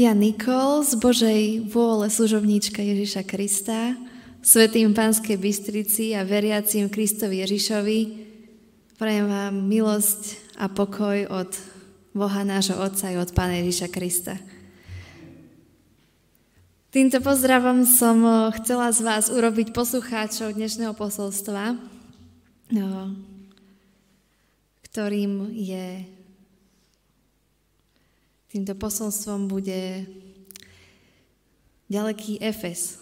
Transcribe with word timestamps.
Ja 0.00 0.16
Nikol 0.16 0.80
z 0.80 0.96
Božej 0.96 1.44
vôle 1.68 2.08
služobníčka 2.08 2.80
Ježiša 2.80 3.20
Krista, 3.20 3.92
svetým 4.40 4.96
Pánskej 4.96 5.36
Bystrici 5.36 6.16
a 6.16 6.24
veriacím 6.24 6.88
Kristovi 6.88 7.44
Ježišovi, 7.44 7.98
prajem 8.96 9.28
vám 9.28 9.60
milosť 9.60 10.56
a 10.56 10.72
pokoj 10.72 11.28
od 11.28 11.52
Boha 12.16 12.40
nášho 12.48 12.80
Otca 12.80 13.12
i 13.12 13.20
od 13.20 13.28
Pána 13.36 13.60
Ježiša 13.60 13.92
Krista. 13.92 14.40
Týmto 16.88 17.20
pozdravom 17.20 17.84
som 17.84 18.24
chcela 18.56 18.96
z 18.96 19.04
vás 19.04 19.28
urobiť 19.28 19.76
poslucháčov 19.76 20.56
dnešného 20.56 20.96
posolstva, 20.96 21.76
ktorým 24.80 25.52
je 25.52 26.08
Týmto 28.50 28.74
posolstvom 28.74 29.46
bude 29.46 30.10
ďaleký 31.86 32.42
Efes. 32.42 32.98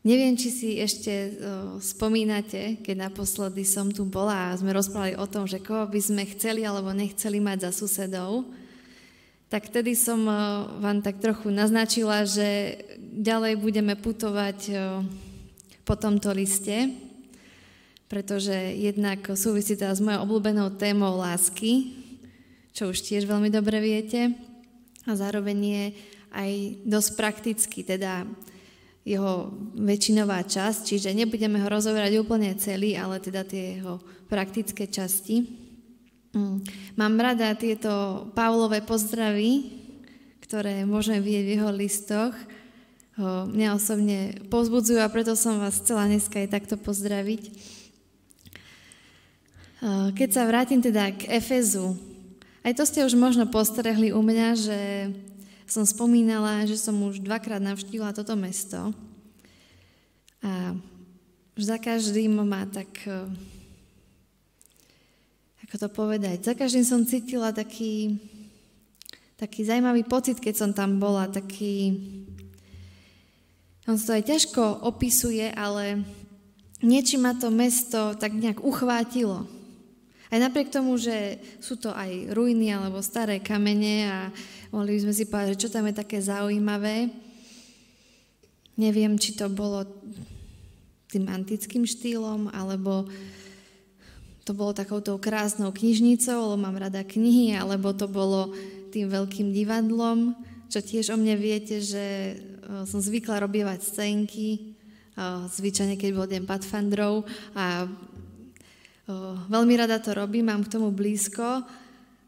Neviem, 0.00 0.32
či 0.32 0.48
si 0.48 0.70
ešte 0.80 1.36
spomínate, 1.84 2.80
keď 2.80 3.12
naposledy 3.12 3.68
som 3.68 3.92
tu 3.92 4.08
bola 4.08 4.48
a 4.48 4.56
sme 4.56 4.72
rozprávali 4.72 5.20
o 5.20 5.28
tom, 5.28 5.44
že 5.44 5.60
koho 5.60 5.84
by 5.92 6.00
sme 6.00 6.24
chceli 6.32 6.64
alebo 6.64 6.96
nechceli 6.96 7.36
mať 7.36 7.68
za 7.68 7.84
susedov, 7.84 8.48
tak 9.52 9.68
vtedy 9.68 9.92
som 9.92 10.24
vám 10.80 11.04
tak 11.04 11.20
trochu 11.20 11.52
naznačila, 11.52 12.24
že 12.24 12.80
ďalej 12.96 13.60
budeme 13.60 13.92
putovať 13.92 14.72
po 15.84 15.94
tomto 16.00 16.32
liste, 16.32 16.96
pretože 18.08 18.56
jednak 18.56 19.36
súvisí 19.36 19.76
teda 19.76 19.92
s 19.92 20.00
mojou 20.00 20.24
obľúbenou 20.24 20.80
témou 20.80 21.20
lásky, 21.20 22.05
čo 22.76 22.92
už 22.92 23.00
tiež 23.00 23.24
veľmi 23.24 23.48
dobre 23.48 23.80
viete. 23.80 24.36
A 25.08 25.16
zároveň 25.16 25.58
je 25.64 25.84
aj 26.36 26.50
dosť 26.84 27.10
praktický, 27.16 27.80
teda 27.80 28.28
jeho 29.06 29.48
väčšinová 29.78 30.44
časť, 30.44 30.92
čiže 30.92 31.16
nebudeme 31.16 31.62
ho 31.62 31.70
rozoberať 31.70 32.20
úplne 32.20 32.52
celý, 32.58 32.98
ale 32.98 33.22
teda 33.22 33.46
tie 33.46 33.80
jeho 33.80 34.02
praktické 34.28 34.90
časti. 34.90 35.46
Mm. 36.34 36.60
Mám 36.98 37.14
rada 37.16 37.54
tieto 37.56 38.26
Pavlové 38.36 38.82
pozdravy, 38.84 39.72
ktoré 40.42 40.82
môžeme 40.84 41.22
vidieť 41.22 41.44
v 41.46 41.54
jeho 41.54 41.70
listoch. 41.70 42.34
Mňa 43.16 43.78
osobne 43.78 44.36
pozbudzujú 44.52 45.00
a 45.00 45.08
preto 45.08 45.32
som 45.32 45.56
vás 45.62 45.80
chcela 45.80 46.04
dneska 46.04 46.42
aj 46.42 46.52
takto 46.52 46.76
pozdraviť. 46.76 47.42
Keď 50.12 50.28
sa 50.28 50.44
vrátim 50.44 50.84
teda 50.84 51.14
k 51.14 51.30
Efezu, 51.30 51.96
aj 52.66 52.74
to 52.74 52.82
ste 52.82 53.06
už 53.06 53.14
možno 53.14 53.46
postrehli 53.46 54.10
u 54.10 54.18
mňa, 54.18 54.48
že 54.58 54.80
som 55.70 55.86
spomínala, 55.86 56.66
že 56.66 56.74
som 56.74 56.98
už 56.98 57.22
dvakrát 57.22 57.62
navštívila 57.62 58.10
toto 58.10 58.34
mesto 58.34 58.90
a 60.42 60.74
za 61.54 61.78
každým 61.78 62.42
ma 62.42 62.66
tak, 62.66 62.90
eh, 63.06 63.30
ako 65.66 65.74
to 65.78 65.88
povedať, 65.94 66.42
za 66.42 66.54
každým 66.58 66.82
som 66.82 67.06
cítila 67.06 67.54
taký, 67.54 68.18
taký 69.38 69.62
zaujímavý 69.62 70.02
pocit, 70.02 70.42
keď 70.42 70.54
som 70.58 70.70
tam 70.74 70.98
bola, 70.98 71.30
taký, 71.30 72.02
on 73.86 73.94
sa 73.94 74.10
to 74.10 74.16
aj 74.18 74.24
ťažko 74.26 74.62
opisuje, 74.90 75.54
ale 75.54 76.02
niečím 76.82 77.30
ma 77.30 77.34
to 77.38 77.50
mesto 77.54 78.18
tak 78.18 78.34
nejak 78.34 78.58
uchvátilo. 78.58 79.55
Aj 80.26 80.38
napriek 80.42 80.74
tomu, 80.74 80.98
že 80.98 81.38
sú 81.62 81.78
to 81.78 81.94
aj 81.94 82.34
ruiny 82.34 82.74
alebo 82.74 82.98
staré 82.98 83.38
kamene 83.38 83.96
a 84.10 84.18
mohli 84.74 84.98
by 84.98 85.00
sme 85.06 85.14
si 85.14 85.24
povedať, 85.30 85.54
že 85.54 85.62
čo 85.66 85.70
tam 85.70 85.86
je 85.86 85.94
také 85.94 86.18
zaujímavé. 86.18 87.14
Neviem, 88.74 89.16
či 89.16 89.38
to 89.38 89.46
bolo 89.48 89.86
tým 91.06 91.30
antickým 91.30 91.86
štýlom, 91.86 92.50
alebo 92.50 93.06
to 94.42 94.52
bolo 94.52 94.74
takouto 94.74 95.14
krásnou 95.22 95.70
knižnicou, 95.70 96.52
lebo 96.52 96.58
mám 96.58 96.76
rada 96.76 97.06
knihy, 97.06 97.54
alebo 97.54 97.94
to 97.94 98.10
bolo 98.10 98.50
tým 98.90 99.06
veľkým 99.06 99.54
divadlom, 99.54 100.34
čo 100.66 100.82
tiež 100.82 101.14
o 101.14 101.16
mne 101.16 101.38
viete, 101.38 101.78
že 101.78 102.36
som 102.90 102.98
zvykla 102.98 103.38
robievať 103.46 103.86
scénky, 103.86 104.74
zvyčajne 105.50 105.94
keď 105.94 106.10
bol 106.12 106.26
deň 106.26 106.42
Pathfinderov 106.44 107.24
a 107.54 107.86
Veľmi 109.46 109.74
rada 109.78 110.02
to 110.02 110.10
robím, 110.14 110.50
mám 110.50 110.66
k 110.66 110.72
tomu 110.74 110.90
blízko. 110.90 111.62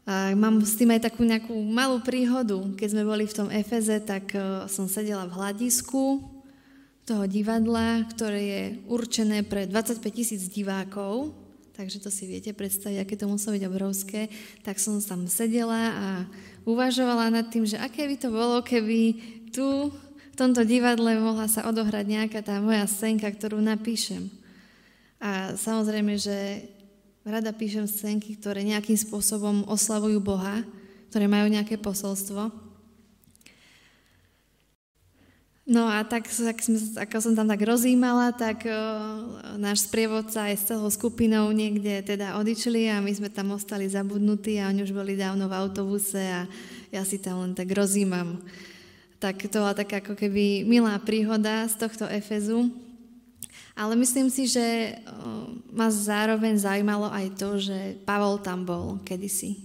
A 0.09 0.33
mám 0.33 0.63
s 0.65 0.73
tým 0.73 0.89
aj 0.95 1.11
takú 1.11 1.21
nejakú 1.21 1.53
malú 1.53 2.01
príhodu. 2.01 2.57
Keď 2.73 2.87
sme 2.97 3.03
boli 3.05 3.29
v 3.29 3.35
tom 3.35 3.51
Efeze, 3.53 4.01
tak 4.01 4.33
som 4.65 4.89
sedela 4.89 5.29
v 5.29 5.35
hľadisku 5.37 6.23
toho 7.05 7.25
divadla, 7.29 8.05
ktoré 8.13 8.41
je 8.41 8.63
určené 8.89 9.45
pre 9.45 9.69
25 9.69 10.01
tisíc 10.13 10.45
divákov, 10.49 11.33
takže 11.73 12.01
to 12.01 12.09
si 12.13 12.29
viete 12.29 12.53
predstaviť, 12.53 13.01
aké 13.01 13.17
to 13.17 13.25
muselo 13.25 13.57
byť 13.57 13.65
obrovské. 13.65 14.21
Tak 14.61 14.77
som 14.77 14.97
tam 15.01 15.25
sedela 15.25 15.83
a 15.89 16.07
uvažovala 16.69 17.33
nad 17.33 17.49
tým, 17.49 17.65
že 17.65 17.81
aké 17.81 18.05
by 18.05 18.17
to 18.17 18.29
bolo, 18.29 18.61
keby 18.61 19.17
tu 19.49 19.89
v 19.93 20.35
tomto 20.37 20.65
divadle 20.65 21.17
mohla 21.17 21.49
sa 21.49 21.65
odohrať 21.69 22.05
nejaká 22.05 22.39
tá 22.45 22.61
moja 22.61 22.85
scénka, 22.85 23.29
ktorú 23.29 23.57
napíšem. 23.57 24.29
A 25.19 25.53
samozrejme, 25.59 26.15
že 26.15 26.63
rada 27.27 27.51
píšem 27.51 27.85
scénky, 27.85 28.39
ktoré 28.39 28.63
nejakým 28.63 28.95
spôsobom 28.95 29.67
oslavujú 29.67 30.17
Boha, 30.23 30.63
ktoré 31.11 31.27
majú 31.27 31.51
nejaké 31.51 31.75
posolstvo. 31.75 32.69
No 35.69 35.85
a 35.85 36.01
tak, 36.01 36.25
tak 36.25 36.57
sme, 36.65 36.81
ako 36.97 37.15
som 37.21 37.37
tam 37.37 37.45
tak 37.45 37.61
rozímala, 37.61 38.33
tak 38.33 38.65
o, 38.65 38.73
náš 39.61 39.85
sprievodca 39.85 40.49
aj 40.49 40.55
s 40.57 40.65
celou 40.65 40.89
skupinou 40.89 41.45
niekde 41.53 42.01
teda 42.01 42.41
odišli 42.41 42.89
a 42.89 42.97
my 42.97 43.13
sme 43.13 43.29
tam 43.29 43.53
ostali 43.53 43.85
zabudnutí 43.85 44.57
a 44.57 44.73
oni 44.73 44.81
už 44.81 44.97
boli 44.97 45.13
dávno 45.13 45.45
v 45.45 45.53
autobuse 45.53 46.17
a 46.17 46.49
ja 46.89 47.05
si 47.05 47.21
tam 47.21 47.45
len 47.45 47.53
tak 47.53 47.69
rozímam. 47.69 48.41
Tak 49.21 49.45
to 49.45 49.61
bola 49.61 49.77
taká 49.77 50.01
ako 50.01 50.17
keby 50.17 50.65
milá 50.65 50.97
príhoda 50.97 51.69
z 51.69 51.77
tohto 51.77 52.09
Efezu. 52.09 52.88
Ale 53.79 53.95
myslím 53.95 54.27
si, 54.27 54.43
že 54.43 54.99
ma 55.71 55.87
zároveň 55.87 56.59
zaujímalo 56.59 57.07
aj 57.07 57.27
to, 57.39 57.55
že 57.63 57.95
Pavol 58.03 58.43
tam 58.43 58.67
bol 58.67 58.99
kedysi. 59.07 59.55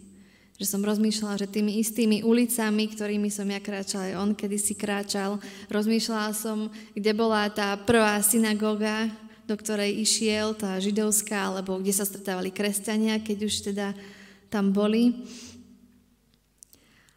Že 0.55 0.71
som 0.71 0.87
rozmýšľala, 0.87 1.43
že 1.43 1.51
tými 1.51 1.83
istými 1.83 2.23
ulicami, 2.23 2.95
ktorými 2.95 3.27
som 3.27 3.51
ja 3.51 3.59
kráčala, 3.59 4.15
aj 4.15 4.19
on 4.23 4.31
kedysi 4.39 4.79
kráčal. 4.79 5.43
Rozmýšľala 5.67 6.31
som, 6.31 6.71
kde 6.95 7.11
bola 7.11 7.51
tá 7.51 7.75
prvá 7.75 8.23
synagóga, 8.23 9.11
do 9.51 9.59
ktorej 9.59 9.99
išiel, 9.99 10.55
tá 10.55 10.79
židovská, 10.79 11.51
alebo 11.51 11.83
kde 11.83 11.91
sa 11.91 12.07
stretávali 12.07 12.55
kresťania, 12.55 13.19
keď 13.19 13.39
už 13.51 13.55
teda 13.75 13.99
tam 14.47 14.71
boli. 14.71 15.27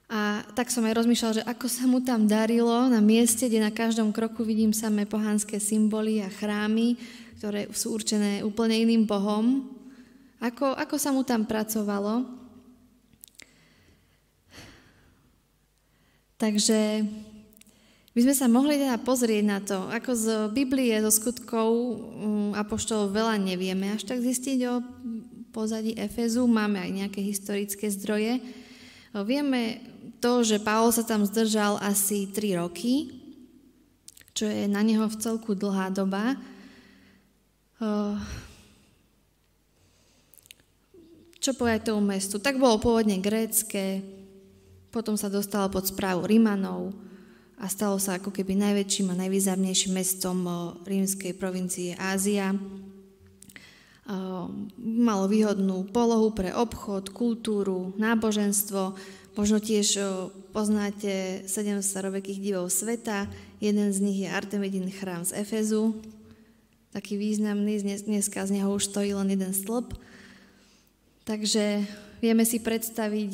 A 0.08 0.40
tak 0.56 0.72
som 0.72 0.88
aj 0.88 1.04
rozmýšľala, 1.04 1.38
že 1.44 1.48
ako 1.48 1.68
sa 1.68 1.84
mu 1.84 2.00
tam 2.00 2.32
darilo 2.32 2.88
na 2.88 3.04
mieste, 3.04 3.52
kde 3.52 3.60
na 3.60 3.76
každom 3.76 4.16
kroku 4.16 4.48
vidím 4.48 4.72
samé 4.72 5.04
pohanské 5.04 5.60
symboly 5.60 6.24
a 6.24 6.32
chrámy, 6.32 6.96
ktoré 7.38 7.68
sú 7.76 7.92
určené 7.92 8.40
úplne 8.40 8.80
iným 8.80 9.04
bohom. 9.04 9.68
Ako, 10.40 10.80
ako 10.80 10.96
sa 10.96 11.12
mu 11.12 11.28
tam 11.28 11.44
pracovalo. 11.44 12.24
Takže 16.38 17.04
by 18.14 18.22
sme 18.24 18.36
sa 18.38 18.48
mohli 18.48 18.78
teda 18.80 19.02
pozrieť 19.02 19.44
na 19.44 19.60
to, 19.60 19.90
ako 19.94 20.12
z 20.14 20.26
Biblie, 20.54 20.94
zo 21.04 21.12
skutkov 21.12 21.70
mm, 21.70 22.52
apoštolov 22.56 23.14
veľa 23.14 23.36
nevieme 23.42 23.94
až 23.94 24.08
tak 24.08 24.24
zistiť 24.24 24.60
o 24.72 24.82
pozadí 25.50 25.98
Efezu. 25.98 26.46
Máme 26.46 26.78
aj 26.78 26.92
nejaké 26.94 27.20
historické 27.26 27.90
zdroje. 27.90 28.38
Vieme 29.26 29.82
to, 30.18 30.42
že 30.42 30.62
Pavol 30.62 30.90
sa 30.94 31.06
tam 31.06 31.26
zdržal 31.26 31.78
asi 31.82 32.30
3 32.30 32.62
roky, 32.62 33.14
čo 34.38 34.46
je 34.46 34.70
na 34.70 34.86
neho 34.86 35.10
v 35.10 35.18
celku 35.18 35.58
dlhá 35.58 35.90
doba. 35.90 36.38
Čo 41.38 41.54
povedať 41.54 41.90
tomu 41.90 42.02
mestu? 42.06 42.38
Tak 42.42 42.58
bolo 42.58 42.82
pôvodne 42.82 43.18
grécké, 43.22 44.02
potom 44.94 45.14
sa 45.18 45.30
dostalo 45.30 45.70
pod 45.70 45.86
správu 45.86 46.26
Rimanov 46.26 46.94
a 47.58 47.66
stalo 47.70 47.98
sa 47.98 48.18
ako 48.18 48.30
keby 48.34 48.58
najväčším 48.58 49.14
a 49.14 49.20
najvýznamnejším 49.26 49.94
mestom 49.94 50.38
rímskej 50.86 51.34
provincie 51.38 51.94
Ázia. 51.98 52.54
Malo 54.78 55.26
výhodnú 55.28 55.90
polohu 55.90 56.32
pre 56.32 56.54
obchod, 56.54 57.12
kultúru, 57.12 57.94
náboženstvo, 57.98 58.96
Možno 59.38 59.62
tiež 59.62 60.02
poznáte 60.50 61.46
sedem 61.46 61.78
starovekých 61.86 62.42
divov 62.42 62.74
sveta. 62.74 63.30
Jeden 63.62 63.94
z 63.94 64.02
nich 64.02 64.26
je 64.26 64.34
Artemidin 64.34 64.90
chrám 64.90 65.22
z 65.30 65.38
Efezu. 65.38 65.94
Taký 66.90 67.22
významný, 67.22 67.78
dneska 68.02 68.42
z 68.50 68.58
neho 68.58 68.74
už 68.74 68.90
stojí 68.90 69.14
len 69.14 69.30
jeden 69.30 69.54
stĺp. 69.54 69.94
Takže 71.22 71.86
vieme 72.18 72.42
si 72.50 72.58
predstaviť 72.58 73.32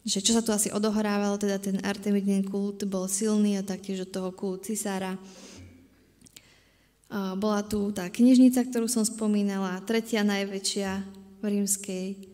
že 0.00 0.24
čo 0.24 0.32
sa 0.32 0.40
tu 0.40 0.56
asi 0.56 0.72
odohrávalo, 0.72 1.36
teda 1.36 1.60
ten 1.60 1.76
Artemidin 1.84 2.40
kult 2.40 2.80
bol 2.88 3.04
silný 3.12 3.60
a 3.60 3.66
taktiež 3.68 4.08
od 4.08 4.10
toho 4.16 4.32
kult 4.32 4.64
cisára. 4.64 5.20
Bola 7.12 7.60
tu 7.68 7.92
tá 7.92 8.08
knižnica, 8.08 8.64
ktorú 8.64 8.88
som 8.88 9.04
spomínala, 9.04 9.84
tretia 9.84 10.24
najväčšia 10.24 11.04
v 11.40 11.44
rímskej, 11.44 12.29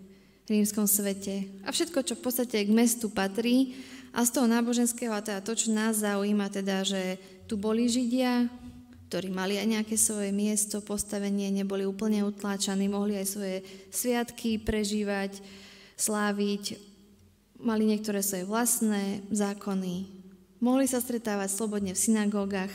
rímskom 0.46 0.86
svete. 0.86 1.46
A 1.66 1.74
všetko, 1.74 2.06
čo 2.06 2.14
v 2.14 2.24
podstate 2.24 2.62
k 2.62 2.70
mestu 2.70 3.10
patrí. 3.10 3.74
A 4.16 4.24
z 4.24 4.32
toho 4.32 4.48
náboženského, 4.48 5.12
a 5.12 5.20
teda 5.20 5.44
to, 5.44 5.52
čo 5.52 5.68
nás 5.76 6.00
zaujíma, 6.00 6.48
teda, 6.48 6.86
že 6.88 7.20
tu 7.44 7.60
boli 7.60 7.84
Židia, 7.84 8.48
ktorí 9.12 9.28
mali 9.28 9.60
aj 9.60 9.68
nejaké 9.68 9.96
svoje 10.00 10.32
miesto, 10.32 10.80
postavenie, 10.80 11.52
neboli 11.52 11.84
úplne 11.84 12.24
utláčaní, 12.24 12.88
mohli 12.88 13.20
aj 13.20 13.26
svoje 13.28 13.56
sviatky 13.92 14.58
prežívať, 14.58 15.38
sláviť, 16.00 16.80
mali 17.60 17.86
niektoré 17.86 18.24
svoje 18.24 18.48
vlastné 18.48 19.20
zákony, 19.28 20.08
mohli 20.64 20.88
sa 20.88 20.98
stretávať 20.98 21.52
slobodne 21.52 21.92
v 21.92 22.02
synagógach. 22.02 22.72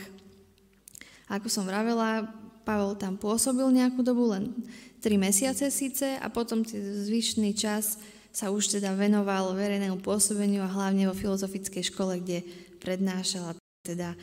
A 1.26 1.42
ako 1.42 1.50
som 1.50 1.66
vravela, 1.66 2.30
Pavel 2.62 2.96
tam 2.98 3.18
pôsobil 3.18 3.66
nejakú 3.70 4.06
dobu, 4.06 4.32
len 4.32 4.54
tri 5.02 5.18
mesiace 5.18 5.68
síce, 5.74 6.18
a 6.18 6.28
potom 6.30 6.62
zvyšný 6.68 7.58
čas 7.58 7.98
sa 8.32 8.48
už 8.54 8.80
teda 8.80 8.96
venoval 8.96 9.52
verejnému 9.58 10.00
pôsobeniu 10.00 10.64
a 10.64 10.72
hlavne 10.72 11.10
vo 11.10 11.16
filozofickej 11.18 11.84
škole, 11.92 12.22
kde 12.24 12.46
prednášal 12.80 13.52
a 13.52 13.58
teda 13.84 14.16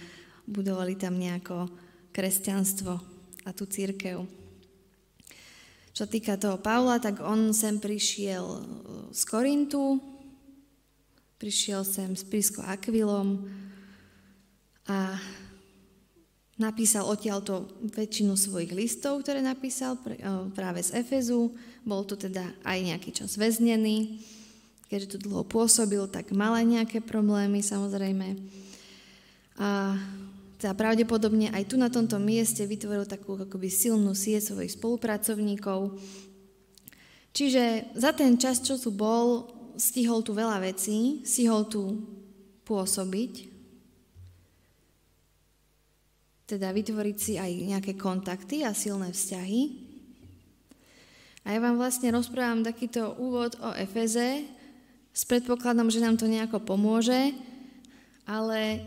budovali 0.48 0.96
tam 0.96 1.18
nejako 1.18 1.68
kresťanstvo 2.14 2.92
a 3.44 3.50
tú 3.52 3.68
církev. 3.68 4.24
Čo 5.92 6.04
týka 6.06 6.38
toho 6.38 6.62
Pavla, 6.62 7.02
tak 7.02 7.20
on 7.20 7.50
sem 7.50 7.82
prišiel 7.82 8.62
z 9.10 9.22
Korintu, 9.26 9.98
Prišiel 11.38 11.86
sem 11.86 12.18
s 12.18 12.26
Prisco 12.26 12.66
Akvilom 12.66 13.46
a 14.90 15.14
napísal 16.58 17.06
odtiaľto 17.06 17.70
väčšinu 17.94 18.34
svojich 18.34 18.74
listov, 18.74 19.22
ktoré 19.22 19.38
napísal 19.38 19.94
práve 20.52 20.82
z 20.82 20.98
Efezu. 21.00 21.54
Bol 21.86 22.02
tu 22.02 22.18
teda 22.18 22.44
aj 22.66 22.78
nejaký 22.82 23.14
čas 23.14 23.38
väznený. 23.38 24.20
Keďže 24.90 25.14
tu 25.14 25.16
dlho 25.30 25.46
pôsobil, 25.46 26.02
tak 26.10 26.34
mal 26.34 26.58
aj 26.58 26.66
nejaké 26.66 26.98
problémy 26.98 27.62
samozrejme. 27.62 28.40
A 29.60 29.94
teda 30.58 30.74
pravdepodobne 30.74 31.54
aj 31.54 31.70
tu 31.70 31.78
na 31.78 31.86
tomto 31.86 32.18
mieste 32.18 32.66
vytvoril 32.66 33.06
takú 33.06 33.38
akoby 33.38 33.70
silnú 33.70 34.10
sieť 34.16 34.50
svojich 34.50 34.74
spolupracovníkov. 34.74 35.94
Čiže 37.30 37.94
za 37.94 38.10
ten 38.10 38.34
čas, 38.34 38.58
čo 38.58 38.74
tu 38.74 38.90
bol, 38.90 39.46
stihol 39.78 40.26
tu 40.26 40.34
veľa 40.34 40.58
vecí, 40.58 41.22
stihol 41.22 41.70
tu 41.70 42.02
pôsobiť, 42.66 43.47
teda 46.48 46.72
vytvoriť 46.72 47.16
si 47.20 47.36
aj 47.36 47.52
nejaké 47.68 47.92
kontakty 47.92 48.64
a 48.64 48.72
silné 48.72 49.12
vzťahy. 49.12 49.84
A 51.44 51.52
ja 51.52 51.60
vám 51.60 51.76
vlastne 51.76 52.08
rozprávam 52.08 52.64
takýto 52.64 53.12
úvod 53.20 53.52
o 53.60 53.76
Efeze 53.76 54.48
s 55.12 55.22
predpokladom, 55.28 55.92
že 55.92 56.00
nám 56.00 56.16
to 56.16 56.24
nejako 56.24 56.64
pomôže, 56.64 57.36
ale 58.24 58.80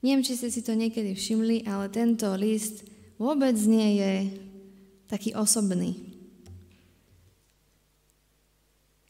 neviem, 0.00 0.24
či 0.24 0.36
ste 0.40 0.48
si 0.48 0.64
to 0.64 0.72
niekedy 0.72 1.12
všimli, 1.12 1.68
ale 1.68 1.92
tento 1.92 2.32
list 2.40 2.88
vôbec 3.20 3.56
nie 3.68 4.00
je 4.00 4.14
taký 5.12 5.36
osobný. 5.36 5.92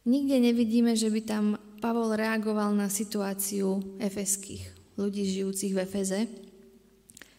Nikde 0.02 0.42
nevidíme, 0.42 0.98
že 0.98 1.14
by 1.14 1.20
tam 1.22 1.44
Pavol 1.78 2.18
reagoval 2.18 2.74
na 2.74 2.90
situáciu 2.90 3.98
efeských 4.02 4.66
ľudí 4.98 5.26
žijúcich 5.26 5.74
v 5.74 5.82
Efeze, 5.82 6.20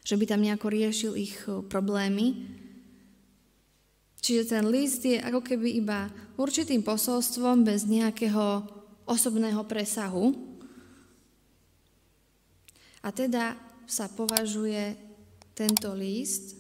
že 0.03 0.19
by 0.19 0.25
tam 0.27 0.43
nejako 0.43 0.67
riešil 0.67 1.13
ich 1.15 1.35
eh, 1.47 1.63
problémy. 1.63 2.59
Čiže 4.23 4.55
ten 4.55 4.65
list 4.71 5.03
je 5.03 5.19
ako 5.19 5.43
keby 5.43 5.83
iba 5.83 6.07
určitým 6.39 6.79
posolstvom 6.79 7.67
bez 7.67 7.83
nejakého 7.83 8.63
osobného 9.03 9.59
presahu. 9.67 10.31
A 13.03 13.11
teda 13.11 13.59
sa 13.83 14.07
považuje 14.07 14.95
tento 15.51 15.91
list 15.91 16.55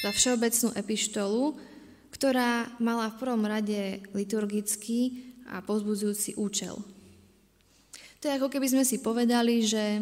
za 0.00 0.08
všeobecnú 0.08 0.72
epištolu, 0.72 1.42
ktorá 2.16 2.72
mala 2.80 3.12
v 3.12 3.18
prvom 3.20 3.44
rade 3.44 4.00
liturgický 4.16 5.20
a 5.52 5.60
pozbudzujúci 5.60 6.40
účel. 6.40 6.80
To 8.22 8.24
je 8.24 8.36
ako 8.40 8.48
keby 8.48 8.72
sme 8.72 8.84
si 8.88 9.04
povedali, 9.04 9.60
že 9.68 10.00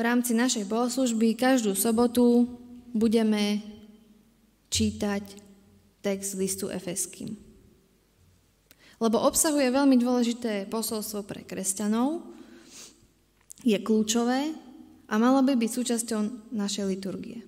v 0.00 0.08
rámci 0.08 0.32
našej 0.32 0.64
bohoslužby 0.64 1.36
každú 1.36 1.76
sobotu 1.76 2.48
budeme 2.96 3.60
čítať 4.72 5.20
text 6.00 6.40
listu 6.40 6.72
Efeským. 6.72 7.36
Lebo 8.96 9.20
obsahuje 9.20 9.68
veľmi 9.68 10.00
dôležité 10.00 10.64
posolstvo 10.72 11.28
pre 11.28 11.44
kresťanov, 11.44 12.24
je 13.60 13.76
kľúčové 13.76 14.56
a 15.04 15.20
malo 15.20 15.44
by 15.44 15.52
byť 15.52 15.68
súčasťou 15.68 16.48
našej 16.48 16.84
liturgie. 16.88 17.44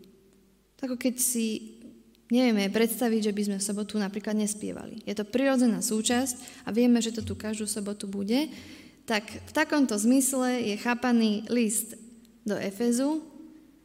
Tak 0.77 1.01
keď 1.01 1.25
si 1.25 1.81
nevieme 2.29 2.69
predstaviť, 2.69 3.33
že 3.33 3.37
by 3.37 3.43
sme 3.49 3.57
v 3.65 3.69
sobotu 3.73 3.97
napríklad 3.97 4.37
nespievali. 4.37 5.01
Je 5.09 5.17
to 5.17 5.25
prirodzená 5.25 5.81
súčasť 5.81 6.69
a 6.69 6.73
vieme, 6.77 7.01
že 7.01 7.17
to 7.17 7.25
tu 7.25 7.33
každú 7.33 7.65
sobotu 7.65 8.05
bude, 8.05 8.53
tak 9.09 9.25
v 9.25 9.53
takomto 9.57 9.97
zmysle 9.97 10.61
je 10.69 10.77
chápaný 10.77 11.49
list 11.49 12.02
do 12.43 12.59
Efezu, 12.59 13.23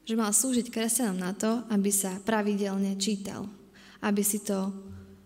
že 0.07 0.15
mal 0.15 0.31
slúžiť 0.31 0.71
kresťanom 0.71 1.19
na 1.19 1.35
to, 1.35 1.67
aby 1.67 1.91
sa 1.91 2.15
pravidelne 2.23 2.95
čítal, 2.95 3.45
aby 4.01 4.23
si 4.23 4.39
to 4.39 4.71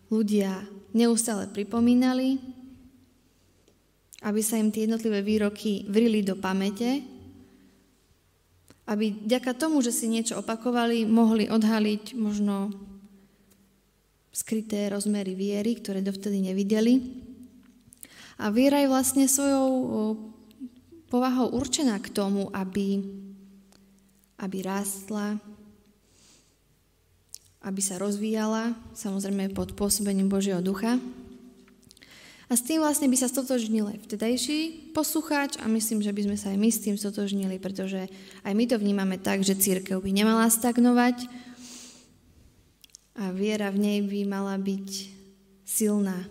ľudia 0.10 0.66
neustále 0.92 1.48
pripomínali, 1.48 2.42
aby 4.22 4.42
sa 4.42 4.58
im 4.58 4.70
tie 4.70 4.86
jednotlivé 4.90 5.22
výroky 5.22 5.86
vrili 5.90 6.22
do 6.22 6.38
pamäte, 6.38 7.02
aby 8.90 9.24
ďaká 9.24 9.56
tomu, 9.56 9.80
že 9.80 9.94
si 9.94 10.10
niečo 10.10 10.42
opakovali, 10.42 11.08
mohli 11.08 11.48
odhaliť 11.48 12.18
možno 12.18 12.74
skryté 14.34 14.90
rozmery 14.90 15.38
viery, 15.38 15.78
ktoré 15.80 16.02
dovtedy 16.04 16.42
nevideli. 16.42 17.22
A 18.42 18.50
viera 18.50 18.82
je 18.82 18.90
vlastne 18.90 19.26
svojou 19.30 19.70
povahou 21.12 21.52
určená 21.52 22.00
k 22.00 22.08
tomu, 22.08 22.48
aby, 22.56 23.04
aby 24.40 24.58
rástla, 24.64 25.36
aby 27.62 27.82
sa 27.84 28.00
rozvíjala, 28.00 28.72
samozrejme 28.96 29.52
pod 29.52 29.76
pôsobením 29.76 30.32
Božieho 30.32 30.64
ducha. 30.64 30.96
A 32.48 32.56
s 32.56 32.64
tým 32.64 32.84
vlastne 32.84 33.08
by 33.12 33.16
sa 33.20 33.32
stotožnil 33.32 33.92
aj 33.92 34.08
vtedajší 34.08 34.92
poslucháč 34.96 35.60
a 35.60 35.68
myslím, 35.72 36.00
že 36.04 36.12
by 36.12 36.22
sme 36.32 36.38
sa 36.40 36.52
aj 36.52 36.58
my 36.60 36.70
s 36.72 36.84
tým 36.84 36.96
stotožnili, 36.96 37.60
pretože 37.60 38.08
aj 38.44 38.54
my 38.56 38.64
to 38.68 38.80
vnímame 38.80 39.20
tak, 39.20 39.44
že 39.44 39.60
církev 39.60 40.00
by 40.00 40.12
nemala 40.12 40.48
stagnovať, 40.48 41.28
a 43.22 43.30
viera 43.30 43.70
v 43.70 43.78
nej 43.78 44.00
by 44.02 44.26
mala 44.26 44.56
byť 44.58 44.90
silná. 45.68 46.26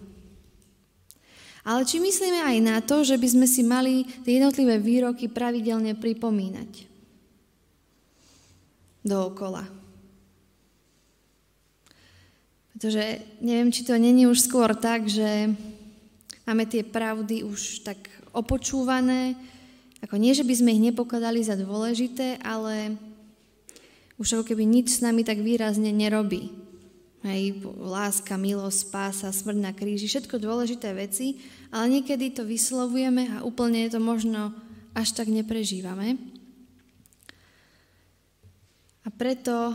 Ale 1.61 1.85
či 1.85 2.01
myslíme 2.01 2.41
aj 2.41 2.57
na 2.65 2.77
to, 2.81 3.05
že 3.05 3.21
by 3.21 3.29
sme 3.29 3.47
si 3.47 3.61
mali 3.61 4.09
tie 4.25 4.41
jednotlivé 4.41 4.81
výroky 4.81 5.29
pravidelne 5.29 5.93
pripomínať 5.93 6.89
dookola. 9.05 9.65
Pretože 12.73 13.21
neviem, 13.45 13.69
či 13.69 13.85
to 13.85 13.93
není 14.01 14.25
už 14.25 14.49
skôr 14.49 14.73
tak, 14.73 15.05
že 15.05 15.53
máme 16.49 16.65
tie 16.65 16.81
pravdy 16.81 17.45
už 17.45 17.85
tak 17.85 18.09
opočúvané, 18.33 19.37
ako 20.01 20.17
nie, 20.17 20.33
že 20.33 20.49
by 20.49 20.55
sme 20.57 20.73
ich 20.73 20.85
nepokladali 20.89 21.45
za 21.45 21.61
dôležité, 21.61 22.41
ale 22.41 22.97
už 24.17 24.41
ako 24.41 24.45
keby 24.53 24.65
nič 24.65 24.97
s 24.97 25.05
nami 25.05 25.29
tak 25.29 25.45
výrazne 25.45 25.93
nerobí. 25.93 26.70
Hej, 27.21 27.69
láska, 27.77 28.41
milosť, 28.41 28.79
spása, 28.89 29.29
smrť 29.29 29.59
na 29.61 29.77
kríži, 29.77 30.09
všetko 30.09 30.41
dôležité 30.41 30.97
veci, 30.97 31.37
ale 31.69 32.01
niekedy 32.01 32.33
to 32.33 32.49
vyslovujeme 32.49 33.29
a 33.37 33.45
úplne 33.45 33.93
to 33.93 34.01
možno 34.01 34.57
až 34.97 35.13
tak 35.13 35.29
neprežívame. 35.29 36.17
A 39.05 39.09
preto 39.13 39.53
o, 39.53 39.75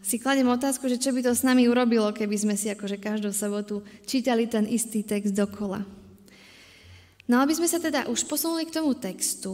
si 0.00 0.16
kladem 0.16 0.48
otázku, 0.48 0.88
že 0.88 0.96
čo 0.96 1.12
by 1.12 1.20
to 1.20 1.36
s 1.36 1.44
nami 1.44 1.68
urobilo, 1.68 2.12
keby 2.16 2.36
sme 2.36 2.56
si 2.56 2.72
akože 2.72 2.96
každú 2.96 3.28
sobotu 3.32 3.84
čítali 4.08 4.48
ten 4.48 4.64
istý 4.64 5.04
text 5.04 5.36
dokola. 5.36 5.84
No 7.28 7.40
aby 7.44 7.56
sme 7.56 7.68
sa 7.68 7.76
teda 7.76 8.08
už 8.08 8.24
posunuli 8.24 8.68
k 8.68 8.80
tomu 8.80 8.96
textu, 8.96 9.52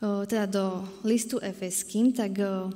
o, 0.00 0.24
teda 0.24 0.48
do 0.48 0.88
listu 1.04 1.36
Efeským, 1.40 2.16
tak 2.16 2.32
o, 2.40 2.72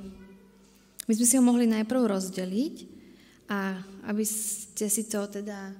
my 1.07 1.13
sme 1.13 1.25
si 1.27 1.35
ho 1.35 1.43
mohli 1.43 1.67
najprv 1.67 2.07
rozdeliť 2.07 2.75
a 3.51 3.75
aby 4.07 4.23
ste 4.23 4.87
si 4.87 5.03
to 5.07 5.27
teda 5.27 5.75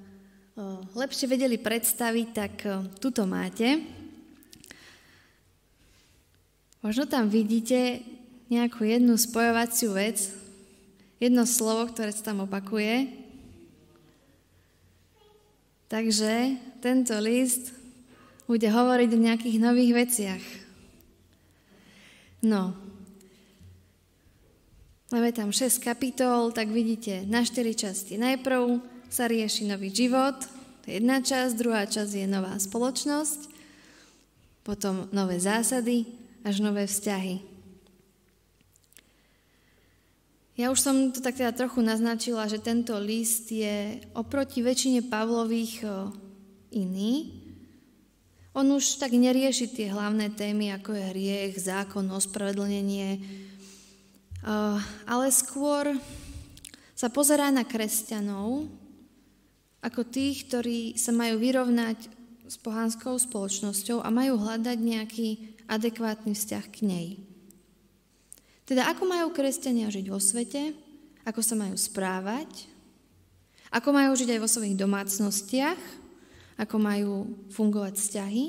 lepšie 0.94 1.26
vedeli 1.26 1.58
predstaviť, 1.58 2.28
tak 2.36 2.54
tuto 3.02 3.26
máte. 3.26 3.82
Možno 6.84 7.08
tam 7.08 7.32
vidíte 7.32 8.04
nejakú 8.52 8.84
jednu 8.84 9.16
spojovaciu 9.16 9.96
vec, 9.96 10.30
jedno 11.18 11.48
slovo, 11.48 11.88
ktoré 11.88 12.12
sa 12.12 12.36
tam 12.36 12.44
opakuje. 12.44 13.08
Takže 15.88 16.60
tento 16.84 17.16
list 17.24 17.72
bude 18.44 18.68
hovoriť 18.68 19.10
o 19.16 19.24
nejakých 19.24 19.58
nových 19.58 19.92
veciach. 19.96 20.44
No, 22.44 22.76
máme 25.14 25.30
tam 25.30 25.54
6 25.54 25.78
kapitol, 25.78 26.50
tak 26.50 26.74
vidíte 26.74 27.22
na 27.30 27.46
4 27.46 27.54
časti. 27.78 28.18
Najprv 28.18 28.82
sa 29.14 29.30
rieši 29.30 29.70
nový 29.70 29.94
život, 29.94 30.34
to 30.82 30.90
je 30.90 30.98
jedna 30.98 31.22
časť, 31.22 31.54
druhá 31.54 31.86
časť 31.86 32.18
je 32.18 32.26
nová 32.26 32.58
spoločnosť, 32.58 33.54
potom 34.66 35.06
nové 35.14 35.38
zásady, 35.38 36.10
až 36.42 36.66
nové 36.66 36.90
vzťahy. 36.90 37.46
Ja 40.58 40.74
už 40.74 40.82
som 40.82 41.14
to 41.14 41.22
tak 41.22 41.38
teda 41.38 41.54
trochu 41.54 41.86
naznačila, 41.86 42.50
že 42.50 42.58
tento 42.58 42.98
list 42.98 43.54
je 43.54 44.02
oproti 44.18 44.66
väčšine 44.66 45.06
Pavlových 45.14 45.86
iný, 46.74 47.44
on 48.54 48.70
už 48.70 49.02
tak 49.02 49.18
nerieši 49.18 49.66
tie 49.66 49.90
hlavné 49.90 50.30
témy, 50.30 50.78
ako 50.78 50.94
je 50.94 51.10
hriech, 51.10 51.58
zákon, 51.58 52.06
ospravedlnenie, 52.14 53.10
eh, 53.18 53.22
ale 55.08 55.28
skôr 55.32 55.96
sa 56.94 57.08
pozerá 57.08 57.50
na 57.50 57.64
kresťanov 57.64 58.68
ako 59.84 60.02
tých, 60.08 60.48
ktorí 60.48 60.96
sa 60.96 61.12
majú 61.12 61.40
vyrovnať 61.40 62.08
s 62.48 62.56
pohanskou 62.60 63.16
spoločnosťou 63.20 64.04
a 64.04 64.08
majú 64.12 64.40
hľadať 64.40 64.78
nejaký 64.80 65.28
adekvátny 65.68 66.36
vzťah 66.36 66.66
k 66.72 66.78
nej. 66.84 67.08
Teda 68.64 68.88
ako 68.88 69.04
majú 69.08 69.28
kresťania 69.36 69.92
žiť 69.92 70.06
vo 70.08 70.20
svete, 70.20 70.72
ako 71.28 71.42
sa 71.44 71.56
majú 71.60 71.76
správať, 71.76 72.68
ako 73.72 73.90
majú 73.92 74.12
žiť 74.16 74.38
aj 74.38 74.40
vo 74.40 74.50
svojich 74.52 74.80
domácnostiach, 74.80 75.82
ako 76.60 76.76
majú 76.80 77.14
fungovať 77.52 77.94
vzťahy. 77.98 78.46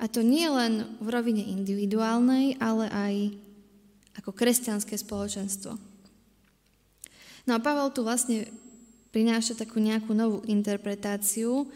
A 0.00 0.08
to 0.08 0.24
nie 0.24 0.48
len 0.48 0.96
v 0.96 1.08
rovine 1.12 1.44
individuálnej, 1.44 2.56
ale 2.56 2.86
aj 2.88 3.14
ako 4.20 4.36
kresťanské 4.36 5.00
spoločenstvo. 5.00 5.72
No 7.48 7.52
a 7.56 7.58
Pavel 7.58 7.88
tu 7.96 8.04
vlastne 8.04 8.46
prináša 9.10 9.56
takú 9.56 9.80
nejakú 9.80 10.12
novú 10.12 10.44
interpretáciu 10.46 11.66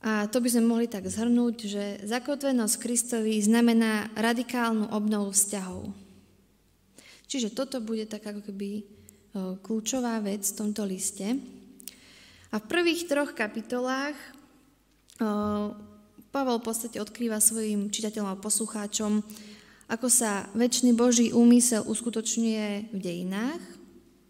a 0.00 0.24
to 0.30 0.40
by 0.40 0.48
sme 0.48 0.64
mohli 0.64 0.86
tak 0.88 1.04
zhrnúť, 1.04 1.56
že 1.66 1.84
zakotvenosť 2.08 2.80
Kristovi 2.80 3.36
znamená 3.42 4.08
radikálnu 4.16 4.88
obnovu 4.94 5.36
vzťahov. 5.36 5.92
Čiže 7.28 7.52
toto 7.52 7.84
bude 7.84 8.08
tak 8.08 8.24
ako 8.24 8.40
keby 8.40 8.86
kľúčová 9.60 10.18
vec 10.24 10.42
v 10.48 10.56
tomto 10.56 10.82
liste. 10.88 11.36
A 12.50 12.56
v 12.58 12.64
prvých 12.64 13.06
troch 13.06 13.36
kapitolách 13.36 14.16
Pavel 16.30 16.58
v 16.58 16.66
podstate 16.66 16.96
odkrýva 16.96 17.42
svojim 17.42 17.92
čitateľom 17.92 18.32
a 18.32 18.40
poslucháčom, 18.40 19.20
ako 19.90 20.06
sa 20.06 20.46
väčší 20.54 20.94
Boží 20.94 21.34
úmysel 21.34 21.82
uskutočňuje 21.82 22.94
v 22.94 22.98
dejinách, 22.98 23.58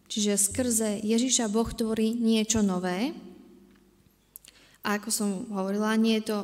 čiže 0.09 0.41
skrze 0.41 1.05
Ježiša 1.05 1.53
Boh 1.53 1.69
tvorí 1.69 2.17
niečo 2.17 2.65
nové. 2.65 3.13
A 4.81 4.97
ako 4.97 5.09
som 5.13 5.29
hovorila, 5.53 6.01
nie 6.01 6.17
je 6.19 6.33
to 6.33 6.39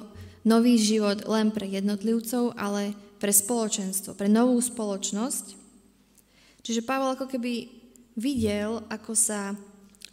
nový 0.45 0.77
život 0.77 1.25
len 1.25 1.49
pre 1.49 1.65
jednotlivcov, 1.65 2.53
ale 2.61 2.93
pre 3.17 3.33
spoločenstvo, 3.33 4.13
pre 4.13 4.29
novú 4.29 4.61
spoločnosť. 4.61 5.57
Čiže 6.61 6.85
Pavel 6.85 7.17
ako 7.17 7.27
keby 7.33 7.73
videl, 8.21 8.85
ako 8.93 9.17
sa 9.17 9.57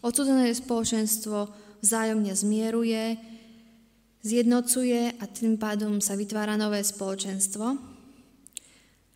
Odsúdené 0.03 0.51
spoločenstvo 0.51 1.47
vzájomne 1.79 2.35
zmieruje, 2.35 3.15
zjednocuje 4.19 5.15
a 5.15 5.23
tým 5.31 5.55
pádom 5.55 6.03
sa 6.03 6.19
vytvára 6.19 6.59
nové 6.59 6.83
spoločenstvo. 6.83 7.92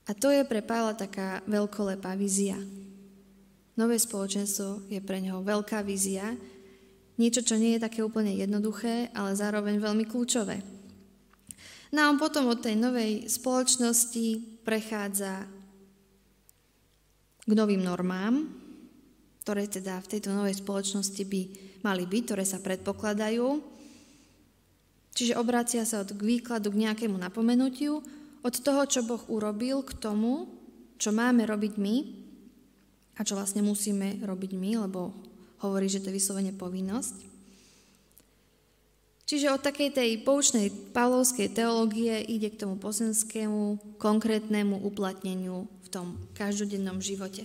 A 0.07 0.15
to 0.15 0.31
je 0.31 0.47
pre 0.47 0.63
Pavla 0.63 0.95
taká 0.95 1.43
veľkolepá 1.51 2.15
vízia. 2.15 2.55
Nové 3.75 3.99
spoločenstvo 3.99 4.87
je 4.87 5.03
pre 5.03 5.19
neho 5.19 5.43
veľká 5.43 5.83
vízia, 5.83 6.33
niečo, 7.19 7.43
čo 7.43 7.59
nie 7.59 7.75
je 7.75 7.83
také 7.83 8.01
úplne 8.01 8.31
jednoduché, 8.33 9.11
ale 9.11 9.35
zároveň 9.35 9.77
veľmi 9.81 10.05
kľúčové. 10.07 10.63
No 11.91 12.03
a 12.03 12.09
on 12.11 12.17
potom 12.19 12.47
od 12.47 12.63
tej 12.63 12.75
novej 12.79 13.27
spoločnosti 13.27 14.59
prechádza 14.63 15.47
k 17.47 17.51
novým 17.55 17.79
normám, 17.79 18.43
ktoré 19.43 19.71
teda 19.71 20.03
v 20.03 20.11
tejto 20.11 20.35
novej 20.35 20.59
spoločnosti 20.59 21.23
by 21.23 21.41
mali 21.79 22.03
byť, 22.03 22.21
ktoré 22.27 22.43
sa 22.43 22.59
predpokladajú. 22.59 23.47
Čiže 25.15 25.39
obracia 25.39 25.87
sa 25.87 26.03
od 26.03 26.11
výkladu 26.19 26.75
k 26.75 26.83
nejakému 26.83 27.15
napomenutiu, 27.15 28.03
od 28.47 28.55
toho, 28.63 28.87
čo 28.87 29.03
Boh 29.03 29.19
urobil, 29.27 29.83
k 29.83 29.91
tomu, 29.99 30.47
čo 30.95 31.11
máme 31.11 31.43
robiť 31.43 31.75
my 31.75 31.95
a 33.19 33.27
čo 33.27 33.35
vlastne 33.35 33.59
musíme 33.59 34.23
robiť 34.23 34.55
my, 34.55 34.87
lebo 34.87 35.11
hovorí, 35.59 35.91
že 35.91 35.99
to 35.99 36.07
je 36.07 36.17
vyslovene 36.17 36.55
povinnosť. 36.55 37.27
Čiže 39.27 39.51
od 39.51 39.59
takej 39.59 39.91
tej 39.91 40.09
poučnej 40.23 40.71
pavlovskej 40.95 41.51
teológie 41.51 42.23
ide 42.23 42.47
k 42.47 42.63
tomu 42.63 42.79
pozemskému, 42.79 43.99
konkrétnemu 43.99 44.79
uplatneniu 44.79 45.67
v 45.83 45.87
tom 45.91 46.15
každodennom 46.31 47.03
živote. 47.03 47.43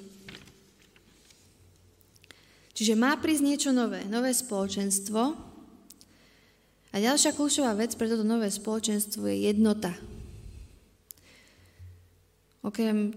Čiže 2.72 2.94
má 2.94 3.18
prísť 3.18 3.42
niečo 3.42 3.70
nové, 3.74 4.06
nové 4.06 4.30
spoločenstvo. 4.30 5.34
A 6.92 6.96
ďalšia 7.02 7.34
kľúčová 7.34 7.74
vec 7.74 7.98
pre 7.98 8.06
toto 8.06 8.22
nové 8.22 8.46
spoločenstvo 8.46 9.26
je 9.26 9.50
jednota. 9.50 9.90
Okrem, 12.62 13.14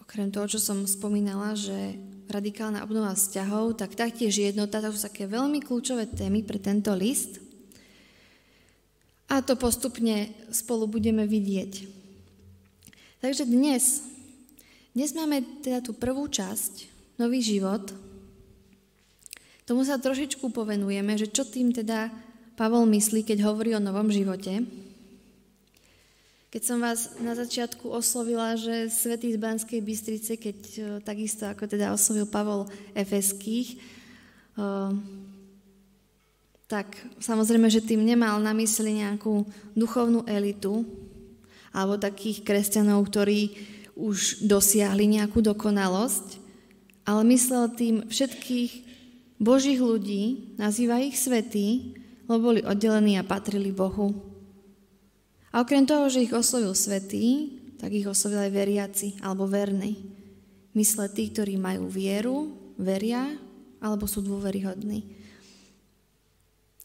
okrem 0.00 0.28
toho, 0.32 0.48
čo 0.48 0.60
som 0.60 0.88
spomínala, 0.88 1.52
že 1.52 2.00
radikálna 2.32 2.80
obnova 2.82 3.12
vzťahov, 3.12 3.76
tak 3.76 3.92
taktiež 3.94 4.40
jednota, 4.40 4.80
to 4.80 4.90
sú 4.96 5.04
také 5.04 5.28
veľmi 5.28 5.60
kľúčové 5.60 6.08
témy 6.08 6.40
pre 6.42 6.56
tento 6.56 6.90
list. 6.96 7.38
A 9.28 9.44
to 9.44 9.56
postupne 9.56 10.32
spolu 10.48 10.88
budeme 10.88 11.28
vidieť. 11.28 11.88
Takže 13.20 13.44
dnes, 13.44 14.04
dnes 14.96 15.12
máme 15.12 15.44
teda 15.60 15.84
tú 15.84 15.92
prvú 15.92 16.28
časť, 16.28 16.88
nový 17.20 17.44
život, 17.44 17.92
Tomu 19.64 19.80
sa 19.80 19.96
trošičku 19.96 20.52
povenujeme, 20.52 21.16
že 21.16 21.32
čo 21.32 21.48
tým 21.48 21.72
teda 21.72 22.12
Pavol 22.52 22.84
myslí, 22.84 23.24
keď 23.24 23.48
hovorí 23.48 23.72
o 23.72 23.80
novom 23.80 24.12
živote. 24.12 24.60
Keď 26.54 26.62
som 26.62 26.78
vás 26.78 27.18
na 27.18 27.34
začiatku 27.34 27.90
oslovila, 27.90 28.54
že 28.54 28.86
svetý 28.86 29.34
z 29.34 29.42
Banskej 29.42 29.82
Bystrice, 29.82 30.38
keď 30.38 30.58
e, 30.78 30.80
takisto 31.02 31.50
ako 31.50 31.66
teda 31.66 31.90
oslovil 31.90 32.30
Pavol 32.30 32.70
Efeských, 32.94 33.74
e, 33.74 33.76
tak 36.70 36.94
samozrejme, 37.18 37.66
že 37.66 37.82
tým 37.82 38.06
nemal 38.06 38.38
na 38.38 38.54
mysli 38.54 39.02
nejakú 39.02 39.42
duchovnú 39.74 40.22
elitu 40.30 40.86
alebo 41.74 41.98
takých 41.98 42.46
kresťanov, 42.46 43.02
ktorí 43.10 43.58
už 43.98 44.46
dosiahli 44.46 45.10
nejakú 45.10 45.42
dokonalosť, 45.42 46.38
ale 47.02 47.34
myslel 47.34 47.74
tým 47.74 48.06
všetkých 48.06 48.70
Božích 49.42 49.82
ľudí, 49.82 50.54
nazýva 50.54 51.02
ich 51.02 51.18
svetí, 51.18 51.98
lebo 52.30 52.54
boli 52.54 52.62
oddelení 52.62 53.18
a 53.18 53.26
patrili 53.26 53.74
Bohu. 53.74 54.33
A 55.54 55.62
okrem 55.62 55.86
toho, 55.86 56.10
že 56.10 56.26
ich 56.26 56.34
oslovil 56.34 56.74
svetí, 56.74 57.54
tak 57.78 57.94
ich 57.94 58.10
oslovil 58.10 58.42
aj 58.42 58.50
veriaci 58.50 59.08
alebo 59.22 59.46
verní. 59.46 60.02
Mysle 60.74 61.06
tí, 61.14 61.30
ktorí 61.30 61.54
majú 61.54 61.86
vieru, 61.86 62.50
veria 62.74 63.30
alebo 63.78 64.10
sú 64.10 64.18
dôveryhodní. 64.18 65.06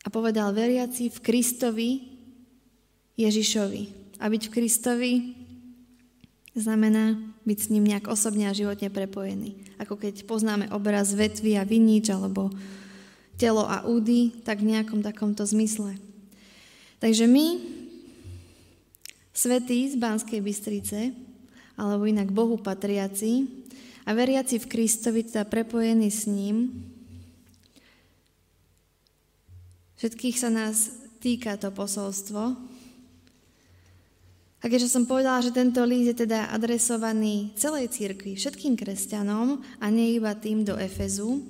A 0.05 0.13
povedal 0.13 0.53
veriaci 0.53 1.09
v 1.09 1.17
Kristovi 1.17 1.89
Ježišovi. 3.17 3.83
A 4.21 4.29
byť 4.29 4.41
v 4.47 4.53
Kristovi 4.53 5.13
znamená 6.53 7.17
byť 7.49 7.57
s 7.57 7.71
ním 7.73 7.89
nejak 7.89 8.05
osobne 8.05 8.45
a 8.45 8.53
životne 8.53 8.93
prepojený. 8.93 9.57
Ako 9.81 9.97
keď 9.97 10.29
poznáme 10.29 10.69
obraz 10.69 11.17
vetvy 11.17 11.57
a 11.57 11.65
vinič 11.65 12.13
alebo 12.13 12.53
telo 13.39 13.65
a 13.65 13.88
údy, 13.88 14.43
tak 14.45 14.61
v 14.61 14.77
nejakom 14.77 15.01
takomto 15.01 15.47
zmysle. 15.47 15.95
Takže 16.99 17.25
my, 17.25 17.78
svetí 19.39 19.88
z 19.88 19.96
Banskej 19.96 20.43
Bystrice, 20.43 21.15
alebo 21.79 22.03
inak 22.03 22.36
Bohu 22.36 22.60
patriaci 22.60 23.48
a 24.03 24.12
veriaci 24.12 24.60
v 24.60 24.67
Kristovi, 24.67 25.24
teda 25.24 25.48
prepojení 25.48 26.12
s 26.12 26.27
ním, 26.27 26.75
Všetkých 30.00 30.39
sa 30.39 30.48
nás 30.48 30.96
týka 31.19 31.60
to 31.60 31.75
posolstvo. 31.75 32.55
A 34.63 34.65
keďže 34.72 34.96
som 34.96 35.03
povedala, 35.03 35.43
že 35.43 35.51
tento 35.51 35.84
list 35.84 36.15
je 36.15 36.24
teda 36.24 36.55
adresovaný 36.55 37.51
celej 37.60 37.91
cirkvi, 37.91 38.39
všetkým 38.39 38.79
kresťanom 38.79 39.60
a 39.60 39.86
nie 39.91 40.15
iba 40.15 40.31
tým 40.39 40.63
do 40.63 40.79
Efezu, 40.79 41.43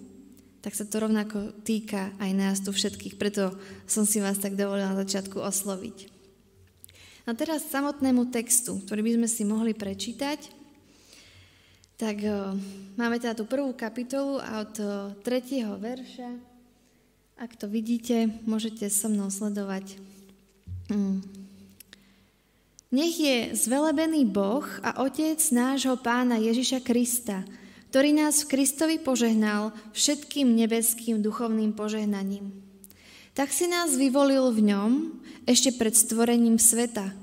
tak 0.65 0.73
sa 0.73 0.81
to 0.81 0.97
rovnako 0.97 1.61
týka 1.61 2.09
aj 2.17 2.31
nás 2.33 2.57
tu 2.65 2.73
všetkých. 2.73 3.21
Preto 3.21 3.53
som 3.85 4.09
si 4.09 4.17
vás 4.17 4.41
tak 4.41 4.57
dovolila 4.57 4.97
na 4.97 5.05
začiatku 5.05 5.37
osloviť. 5.37 6.18
A 7.29 7.37
teraz 7.37 7.69
samotnému 7.69 8.33
textu, 8.33 8.81
ktorý 8.81 9.05
by 9.05 9.11
sme 9.21 9.27
si 9.29 9.45
mohli 9.45 9.77
prečítať. 9.77 10.49
Tak 11.93 12.17
o, 12.25 12.57
máme 12.97 13.21
teda 13.21 13.37
tú 13.37 13.45
prvú 13.45 13.77
kapitolu 13.77 14.41
a 14.41 14.65
od 14.65 14.73
o, 14.81 15.13
tretieho 15.21 15.77
verša, 15.77 16.25
ak 17.37 17.53
to 17.53 17.69
vidíte, 17.69 18.33
môžete 18.49 18.89
so 18.89 19.13
mnou 19.13 19.29
sledovať. 19.29 20.01
Mm. 20.89 21.21
Nech 22.89 23.15
je 23.21 23.53
zvelebený 23.53 24.25
Boh 24.25 24.65
a 24.81 25.05
Otec 25.05 25.37
nášho 25.53 26.01
Pána 26.01 26.41
Ježiša 26.41 26.81
Krista, 26.81 27.45
ktorý 27.93 28.17
nás 28.17 28.41
v 28.41 28.57
Kristovi 28.57 28.97
požehnal 28.97 29.69
všetkým 29.93 30.49
nebeským 30.57 31.21
duchovným 31.21 31.77
požehnaním. 31.77 32.49
Tak 33.37 33.53
si 33.53 33.69
nás 33.69 33.93
vyvolil 33.93 34.49
v 34.49 34.73
ňom 34.73 34.91
ešte 35.45 35.75
pred 35.77 35.93
stvorením 35.95 36.57
sveta, 36.57 37.13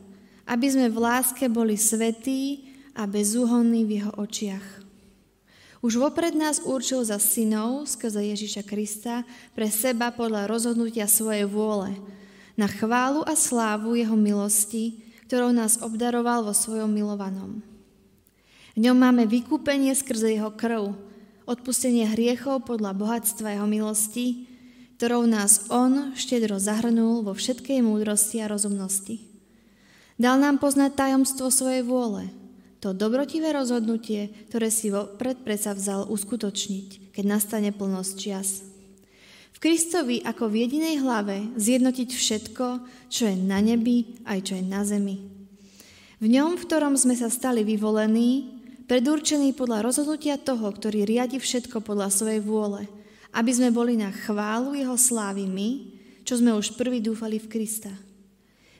aby 0.47 0.67
sme 0.71 0.87
v 0.87 0.99
láske 1.03 1.51
boli 1.51 1.75
svetí 1.75 2.71
a 2.95 3.05
bezúhonní 3.05 3.85
v 3.85 4.01
jeho 4.01 4.13
očiach. 4.17 4.67
Už 5.85 6.01
vopred 6.01 6.33
nás 6.33 6.65
určil 6.65 7.05
za 7.05 7.21
synov 7.21 7.85
skrze 7.87 8.19
Ježiša 8.33 8.63
Krista 8.65 9.23
pre 9.53 9.69
seba 9.69 10.09
podľa 10.11 10.49
rozhodnutia 10.49 11.05
svojej 11.05 11.45
vôle, 11.45 11.95
na 12.57 12.67
chválu 12.67 13.21
a 13.29 13.37
slávu 13.37 13.95
jeho 14.01 14.17
milosti, 14.17 15.05
ktorou 15.29 15.53
nás 15.53 15.79
obdaroval 15.85 16.47
vo 16.47 16.57
svojom 16.57 16.89
milovanom. 16.89 17.61
V 18.73 18.79
ňom 18.81 18.97
máme 18.97 19.29
vykúpenie 19.29 19.93
skrze 19.93 20.41
jeho 20.41 20.51
krv, 20.57 20.97
odpustenie 21.45 22.09
hriechov 22.09 22.65
podľa 22.65 22.97
bohatstva 22.97 23.61
jeho 23.61 23.69
milosti, 23.69 24.49
ktorou 24.97 25.29
nás 25.29 25.69
on 25.69 26.17
štedro 26.17 26.57
zahrnul 26.57 27.21
vo 27.21 27.37
všetkej 27.37 27.85
múdrosti 27.85 28.41
a 28.41 28.49
rozumnosti. 28.49 29.36
Dal 30.17 30.41
nám 30.41 30.57
poznať 30.57 30.97
tajomstvo 30.97 31.53
svojej 31.53 31.85
vôle, 31.85 32.33
to 32.81 32.97
dobrotivé 32.97 33.53
rozhodnutie, 33.53 34.33
ktoré 34.49 34.73
si 34.73 34.89
vopred 34.89 35.45
predsa 35.45 35.77
vzal 35.77 36.09
uskutočniť, 36.09 37.13
keď 37.13 37.25
nastane 37.25 37.69
plnosť 37.73 38.13
čias. 38.17 38.63
V 39.57 39.59
Kristovi 39.59 40.21
ako 40.21 40.53
v 40.53 40.69
jedinej 40.69 41.01
hlave 41.01 41.49
zjednotiť 41.57 42.09
všetko, 42.13 42.67
čo 43.09 43.23
je 43.29 43.37
na 43.41 43.65
nebi 43.65 44.21
aj 44.29 44.53
čo 44.53 44.53
je 44.61 44.65
na 44.65 44.85
zemi. 44.85 45.25
V 46.21 46.27
ňom, 46.29 46.57
v 46.57 46.65
ktorom 46.69 46.97
sme 46.97 47.17
sa 47.17 47.33
stali 47.33 47.65
vyvolení, 47.65 48.57
predurčení 48.85 49.53
podľa 49.57 49.85
rozhodnutia 49.85 50.41
toho, 50.41 50.69
ktorý 50.69 51.09
riadi 51.09 51.41
všetko 51.41 51.81
podľa 51.81 52.09
svojej 52.13 52.41
vôle, 52.45 52.85
aby 53.33 53.51
sme 53.53 53.73
boli 53.73 53.97
na 53.97 54.13
chválu 54.13 54.77
jeho 54.77 54.97
slávy 54.97 55.49
my, 55.49 55.69
čo 56.25 56.41
sme 56.41 56.57
už 56.57 56.77
prvý 56.77 57.01
dúfali 57.01 57.41
v 57.41 57.49
Krista. 57.49 58.06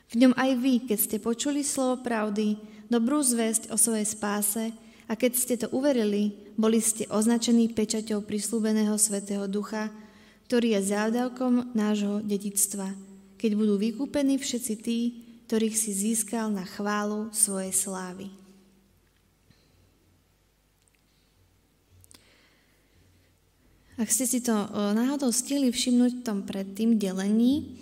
V 0.07 0.15
ňom 0.23 0.39
aj 0.39 0.51
vy, 0.63 0.75
keď 0.87 0.99
ste 1.03 1.17
počuli 1.19 1.67
slovo 1.67 2.03
pravdy, 2.07 2.57
dobrú 2.87 3.19
zväzť 3.19 3.75
o 3.75 3.77
svojej 3.77 4.07
spáse 4.07 4.71
a 5.11 5.13
keď 5.19 5.33
ste 5.35 5.55
to 5.59 5.67
uverili, 5.75 6.35
boli 6.55 6.79
ste 6.79 7.11
označení 7.11 7.71
pečaťou 7.75 8.23
prislúbeného 8.23 8.95
Svetého 8.97 9.51
Ducha, 9.51 9.91
ktorý 10.47 10.79
je 10.79 10.95
závdavkom 10.95 11.75
nášho 11.75 12.23
dedictva, 12.23 12.95
keď 13.35 13.51
budú 13.59 13.75
vykúpení 13.83 14.39
všetci 14.39 14.75
tí, 14.79 14.99
ktorých 15.51 15.75
si 15.75 15.91
získal 15.91 16.55
na 16.55 16.63
chválu 16.63 17.35
svojej 17.35 17.75
slávy. 17.75 18.31
Ak 23.97 24.13
ste 24.13 24.29
si 24.29 24.45
to 24.45 24.53
náhodou 24.93 25.33
stihli 25.33 25.73
všimnúť 25.73 26.21
v 26.21 26.25
tom 26.27 26.45
predtým 26.45 27.01
delení, 27.01 27.81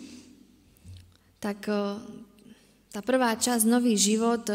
tak 1.45 1.69
tá 2.89 3.01
prvá 3.05 3.37
časť, 3.37 3.69
Nový 3.69 4.01
život, 4.01 4.49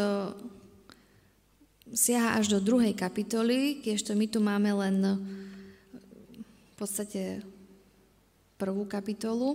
siaha 1.94 2.34
až 2.34 2.50
do 2.50 2.58
druhej 2.58 2.98
kapitoly, 2.98 3.78
kiežto 3.78 4.18
my 4.18 4.26
tu 4.26 4.42
máme 4.42 4.74
len 4.74 4.96
v 6.42 6.74
podstate 6.74 7.46
prvú 8.58 8.90
kapitolu. 8.90 9.54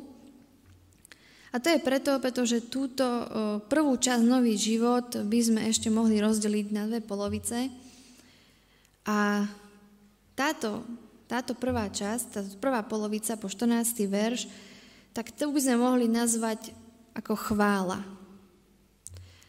A 1.52 1.60
to 1.60 1.76
je 1.76 1.84
preto, 1.84 2.16
pretože 2.24 2.72
túto 2.72 3.04
prvú 3.68 4.00
časť 4.00 4.24
Nový 4.24 4.56
život 4.56 5.20
by 5.28 5.40
sme 5.44 5.62
ešte 5.68 5.92
mohli 5.92 6.24
rozdeliť 6.24 6.68
na 6.72 6.88
dve 6.88 7.04
polovice. 7.04 7.68
A 9.12 9.44
táto, 10.40 10.88
táto 11.28 11.52
prvá 11.52 11.92
časť, 11.92 12.24
táto 12.32 12.56
prvá 12.64 12.80
polovica 12.80 13.36
po 13.36 13.52
14. 13.52 14.08
verš, 14.08 14.48
tak 15.12 15.36
to 15.36 15.52
by 15.52 15.60
sme 15.60 15.84
mohli 15.84 16.08
nazvať 16.08 16.85
ako 17.16 17.34
chvála. 17.34 18.04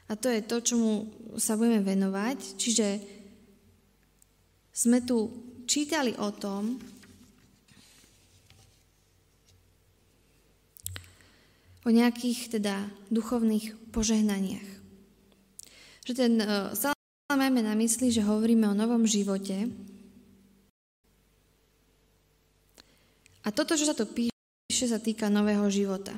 A 0.06 0.12
to 0.14 0.30
je 0.30 0.40
to, 0.46 0.62
čomu 0.62 1.10
sa 1.34 1.58
budeme 1.58 1.82
venovať. 1.82 2.38
Čiže 2.54 2.86
sme 4.70 5.02
tu 5.02 5.34
čítali 5.66 6.14
o 6.14 6.30
tom, 6.30 6.78
o 11.86 11.90
nejakých 11.90 12.58
teda 12.58 12.86
duchovných 13.14 13.94
požehnaniach. 13.94 14.68
Že 16.02 16.12
ten 16.14 16.32
uh, 16.42 16.94
máme 17.30 17.62
na 17.62 17.78
mysli, 17.78 18.10
že 18.10 18.26
hovoríme 18.26 18.66
o 18.66 18.78
novom 18.78 19.06
živote. 19.06 19.70
A 23.46 23.48
toto, 23.54 23.78
čo 23.78 23.86
sa 23.86 23.94
tu 23.94 24.06
píše, 24.10 24.90
sa 24.90 24.98
týka 24.98 25.30
nového 25.30 25.70
života. 25.70 26.14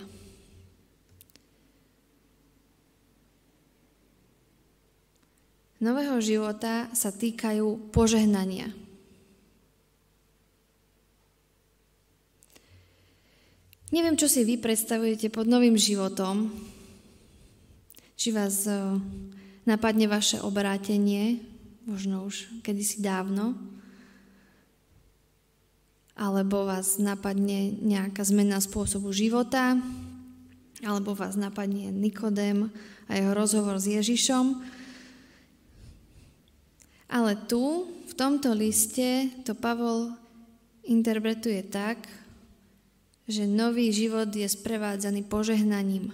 Nového 5.78 6.18
života 6.18 6.90
sa 6.90 7.14
týkajú 7.14 7.94
požehnania. 7.94 8.74
Neviem, 13.94 14.18
čo 14.18 14.26
si 14.26 14.42
vy 14.42 14.58
predstavujete 14.58 15.30
pod 15.30 15.46
novým 15.46 15.78
životom. 15.78 16.50
Či 18.18 18.34
vás 18.34 18.66
e, 18.66 18.74
napadne 19.64 20.10
vaše 20.10 20.42
obrátenie, 20.42 21.40
možno 21.86 22.26
už 22.26 22.50
kedysi 22.66 22.98
dávno, 22.98 23.54
alebo 26.18 26.66
vás 26.66 26.98
napadne 26.98 27.70
nejaká 27.80 28.26
zmena 28.26 28.58
spôsobu 28.58 29.14
života, 29.14 29.78
alebo 30.82 31.14
vás 31.14 31.38
napadne 31.38 31.94
Nikodem 31.94 32.74
a 33.06 33.14
jeho 33.14 33.30
rozhovor 33.30 33.78
s 33.78 33.86
Ježišom. 33.88 34.58
Ale 37.08 37.40
tu, 37.48 37.88
v 38.08 38.12
tomto 38.12 38.52
liste, 38.52 39.32
to 39.48 39.56
Pavol 39.56 40.12
interpretuje 40.84 41.64
tak, 41.64 42.04
že 43.28 43.44
nový 43.44 43.92
život 43.92 44.28
je 44.32 44.48
sprevádzaný 44.48 45.24
požehnaním. 45.28 46.12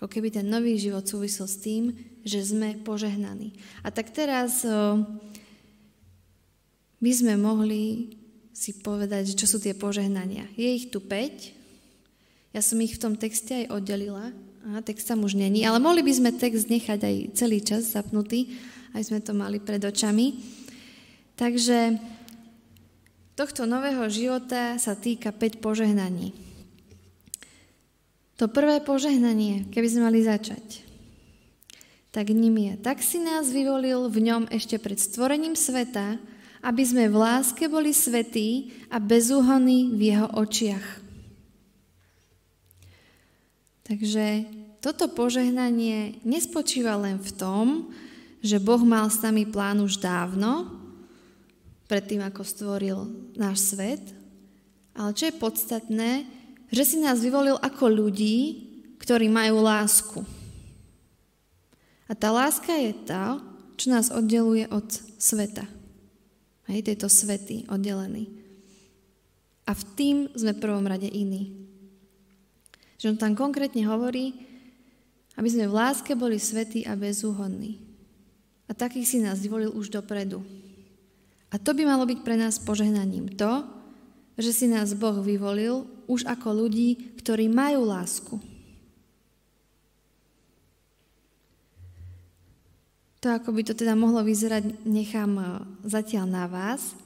Ako 0.00 0.08
keby 0.08 0.32
ten 0.32 0.48
nový 0.48 0.80
život 0.80 1.04
súvisel 1.04 1.48
s 1.48 1.60
tým, 1.60 1.92
že 2.24 2.40
sme 2.44 2.80
požehnaní. 2.80 3.56
A 3.84 3.92
tak 3.92 4.12
teraz 4.12 4.64
by 7.02 7.12
sme 7.12 7.36
mohli 7.36 8.16
si 8.52 8.76
povedať, 8.78 9.36
čo 9.36 9.48
sú 9.48 9.58
tie 9.60 9.76
požehnania. 9.76 10.48
Je 10.54 10.68
ich 10.68 10.92
tu 10.92 11.00
5. 11.00 12.56
Ja 12.56 12.60
som 12.60 12.78
ich 12.84 12.96
v 12.96 13.02
tom 13.02 13.14
texte 13.16 13.64
aj 13.64 13.72
oddelila. 13.72 14.32
A 14.62 14.78
text 14.78 15.10
tam 15.10 15.26
už 15.26 15.34
není. 15.34 15.66
Ale 15.66 15.82
mohli 15.82 16.06
by 16.06 16.12
sme 16.14 16.30
text 16.30 16.70
nechať 16.70 17.00
aj 17.02 17.16
celý 17.34 17.58
čas 17.58 17.90
zapnutý, 17.90 18.54
aj 18.92 19.02
sme 19.08 19.20
to 19.24 19.32
mali 19.32 19.58
pred 19.60 19.80
očami. 19.80 20.36
Takže 21.36 21.96
tohto 23.34 23.64
nového 23.64 24.04
života 24.12 24.76
sa 24.76 24.92
týka 24.92 25.32
5 25.32 25.64
požehnaní. 25.64 26.36
To 28.40 28.48
prvé 28.48 28.82
požehnanie, 28.82 29.70
keby 29.70 29.86
sme 29.88 30.08
mali 30.08 30.20
začať, 30.24 30.82
tak 32.12 32.28
ním 32.28 32.58
je, 32.58 32.74
tak 32.82 33.00
si 33.00 33.16
nás 33.22 33.48
vyvolil 33.48 34.10
v 34.12 34.18
ňom 34.28 34.42
ešte 34.52 34.76
pred 34.76 35.00
stvorením 35.00 35.56
sveta, 35.56 36.20
aby 36.60 36.82
sme 36.84 37.08
v 37.08 37.16
láske 37.16 37.66
boli 37.66 37.90
svetí 37.90 38.76
a 38.92 39.00
bezúhonní 39.00 39.96
v 39.96 40.00
jeho 40.12 40.28
očiach. 40.36 40.86
Takže 43.82 44.46
toto 44.78 45.10
požehnanie 45.10 46.22
nespočíva 46.22 46.94
len 46.98 47.18
v 47.18 47.30
tom, 47.34 47.66
že 48.42 48.58
Boh 48.58 48.82
mal 48.82 49.06
s 49.06 49.22
nami 49.22 49.46
plán 49.46 49.78
už 49.78 50.02
dávno, 50.02 50.66
predtým, 51.86 52.26
ako 52.26 52.42
stvoril 52.42 52.98
náš 53.38 53.70
svet. 53.70 54.02
Ale 54.92 55.14
čo 55.14 55.30
je 55.30 55.40
podstatné, 55.40 56.10
že 56.74 56.82
si 56.82 56.96
nás 56.98 57.22
vyvolil 57.22 57.54
ako 57.62 57.86
ľudí, 57.86 58.66
ktorí 58.98 59.30
majú 59.30 59.62
lásku. 59.62 60.20
A 62.10 62.12
tá 62.18 62.34
láska 62.34 62.74
je 62.74 62.92
tá, 63.06 63.38
čo 63.78 63.94
nás 63.94 64.12
oddeluje 64.12 64.68
od 64.68 64.84
sveta. 65.16 65.64
Hej, 66.68 66.92
tejto 66.92 67.08
svety 67.12 67.68
oddelený. 67.70 68.28
A 69.68 69.72
v 69.76 69.82
tým 69.94 70.16
sme 70.34 70.56
v 70.56 70.62
prvom 70.62 70.84
rade 70.84 71.06
iní. 71.06 71.54
Že 72.98 73.14
on 73.14 73.18
tam 73.20 73.32
konkrétne 73.38 73.86
hovorí, 73.86 74.34
aby 75.36 75.48
sme 75.48 75.70
v 75.70 75.76
láske 75.76 76.12
boli 76.18 76.36
svetí 76.40 76.84
a 76.84 76.98
bezúhodní. 76.98 77.91
A 78.72 78.76
takých 78.88 79.04
si 79.04 79.18
nás 79.20 79.36
vyvolil 79.36 79.68
už 79.76 79.92
dopredu. 79.92 80.40
A 81.52 81.60
to 81.60 81.76
by 81.76 81.84
malo 81.84 82.08
byť 82.08 82.24
pre 82.24 82.40
nás 82.40 82.56
požehnaním. 82.56 83.36
To, 83.36 83.68
že 84.40 84.56
si 84.56 84.64
nás 84.64 84.96
Boh 84.96 85.20
vyvolil 85.20 85.84
už 86.08 86.24
ako 86.24 86.64
ľudí, 86.64 87.20
ktorí 87.20 87.52
majú 87.52 87.84
lásku. 87.84 88.40
To, 93.20 93.28
ako 93.28 93.52
by 93.52 93.60
to 93.60 93.76
teda 93.76 93.92
mohlo 93.92 94.24
vyzerať, 94.24 94.88
nechám 94.88 95.36
eh, 95.36 95.46
zatiaľ 95.84 96.24
na 96.24 96.48
vás. 96.48 96.96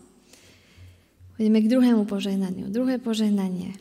Poďme 1.34 1.66
k 1.66 1.70
druhému 1.74 2.06
požehnaniu. 2.06 2.70
Druhé 2.70 3.02
požehnanie. 3.02 3.74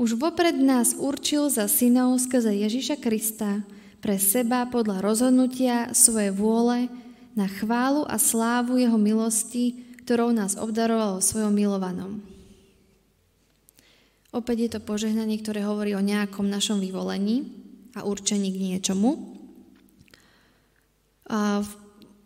Už 0.00 0.16
vopred 0.16 0.56
nás 0.56 0.96
určil 0.96 1.52
za 1.52 1.68
synov 1.68 2.16
skrze 2.24 2.56
Ježiša 2.56 2.96
Krista 2.98 3.60
pre 4.00 4.16
seba 4.16 4.64
podľa 4.66 5.04
rozhodnutia 5.04 5.92
svojej 5.92 6.32
vôle 6.32 6.88
na 7.36 7.46
chválu 7.46 8.08
a 8.08 8.16
slávu 8.16 8.80
jeho 8.80 8.96
milosti, 8.96 9.76
ktorou 10.02 10.32
nás 10.32 10.56
obdaroval 10.56 11.22
svojom 11.22 11.52
milovanom. 11.54 12.24
Opäť 14.32 14.56
je 14.66 14.70
to 14.74 14.80
požehnanie, 14.82 15.38
ktoré 15.38 15.62
hovorí 15.62 15.94
o 15.94 16.02
nejakom 16.02 16.48
našom 16.48 16.80
vyvolení 16.80 17.50
a 17.94 18.06
určení 18.06 18.50
k 18.50 18.62
niečomu. 18.74 19.38
A 21.30 21.62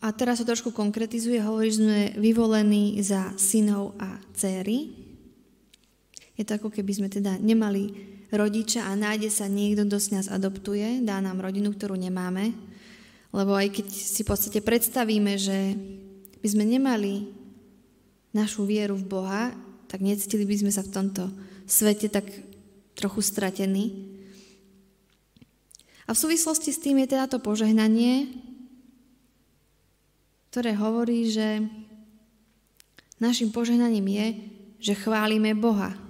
a 0.05 0.13
teraz 0.13 0.37
sa 0.37 0.45
trošku 0.45 0.69
konkretizuje, 0.77 1.41
hovorí, 1.41 1.73
že 1.73 1.81
sme 1.81 2.13
vyvolení 2.21 3.01
za 3.01 3.33
synov 3.41 3.97
a 3.97 4.21
céry. 4.37 4.93
Je 6.37 6.45
to 6.45 6.61
ako 6.61 6.69
keby 6.69 6.93
sme 6.93 7.09
teda 7.09 7.41
nemali 7.41 8.13
rodiča 8.35 8.87
a 8.87 8.99
nájde 8.99 9.31
sa 9.31 9.47
niekto, 9.47 9.87
kto 9.87 9.99
s 9.99 10.09
nás 10.11 10.27
adoptuje, 10.27 11.03
dá 11.07 11.23
nám 11.23 11.41
rodinu, 11.41 11.71
ktorú 11.71 11.95
nemáme. 11.95 12.55
Lebo 13.35 13.55
aj 13.55 13.71
keď 13.71 13.87
si 13.91 14.21
v 14.23 14.31
podstate 14.31 14.61
predstavíme, 14.63 15.35
že 15.39 15.75
by 16.43 16.49
sme 16.51 16.65
nemali 16.67 17.31
našu 18.35 18.67
vieru 18.67 18.99
v 18.99 19.09
Boha, 19.09 19.43
tak 19.89 20.03
necítili 20.03 20.45
by 20.45 20.67
sme 20.67 20.73
sa 20.75 20.83
v 20.83 20.93
tomto 20.93 21.31
svete 21.65 22.11
tak 22.11 22.27
trochu 22.95 23.23
stratení. 23.23 24.15
A 26.05 26.13
v 26.13 26.21
súvislosti 26.21 26.71
s 26.71 26.83
tým 26.83 27.01
je 27.01 27.17
teda 27.17 27.27
to 27.31 27.41
požehnanie, 27.41 28.29
ktoré 30.53 30.77
hovorí, 30.77 31.33
že 31.33 31.65
našim 33.19 33.51
požehnaním 33.51 34.07
je, 34.07 34.27
že 34.85 35.01
chválime 35.01 35.57
Boha. 35.57 36.04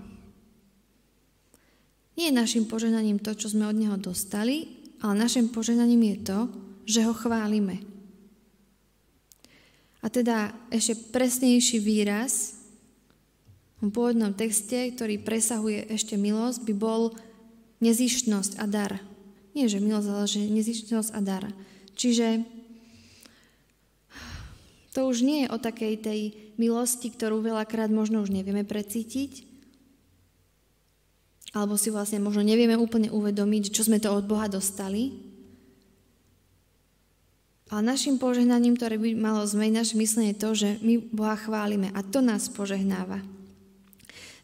Nie 2.14 2.30
je 2.30 2.38
našim 2.38 2.64
požehnaním 2.70 3.18
to, 3.18 3.34
čo 3.34 3.50
sme 3.50 3.66
od 3.66 3.74
Neho 3.74 3.98
dostali, 3.98 4.70
ale 5.02 5.18
našim 5.18 5.50
požehnaním 5.50 6.14
je 6.14 6.16
to, 6.22 6.38
že 6.86 7.04
Ho 7.06 7.14
chválime. 7.14 7.82
A 10.04 10.12
teda 10.12 10.52
ešte 10.68 10.94
presnejší 11.10 11.80
výraz 11.80 12.60
v 13.80 13.88
pôvodnom 13.88 14.36
texte, 14.36 14.92
ktorý 14.92 15.20
presahuje 15.20 15.88
ešte 15.88 16.20
milosť, 16.20 16.60
by 16.68 16.74
bol 16.76 17.02
nezištnosť 17.80 18.60
a 18.60 18.64
dar. 18.68 18.92
Nie, 19.56 19.68
že 19.68 19.80
milosť, 19.80 20.08
ale 20.08 20.26
že 20.28 20.40
nezištnosť 20.44 21.10
a 21.12 21.20
dar. 21.24 21.44
Čiže 21.96 22.44
to 24.94 25.10
už 25.10 25.26
nie 25.26 25.44
je 25.44 25.52
o 25.52 25.58
takej 25.58 25.94
tej 25.98 26.20
milosti, 26.54 27.10
ktorú 27.10 27.42
veľakrát 27.42 27.90
možno 27.90 28.22
už 28.22 28.30
nevieme 28.30 28.62
precítiť, 28.62 29.53
alebo 31.54 31.78
si 31.78 31.94
vlastne 31.94 32.18
možno 32.18 32.42
nevieme 32.42 32.74
úplne 32.74 33.14
uvedomiť, 33.14 33.70
čo 33.70 33.86
sme 33.86 34.02
to 34.02 34.10
od 34.10 34.26
Boha 34.26 34.50
dostali. 34.50 35.14
Ale 37.70 37.80
našim 37.86 38.18
požehnaním, 38.18 38.74
ktoré 38.74 38.98
by 38.98 39.14
malo 39.14 39.46
zmeniť 39.46 39.74
naše 39.74 39.94
myslenie, 39.96 40.34
je 40.34 40.42
to, 40.42 40.50
že 40.52 40.68
my 40.82 40.94
Boha 41.14 41.38
chválime 41.38 41.94
a 41.94 42.02
to 42.02 42.18
nás 42.20 42.50
požehnáva. 42.50 43.22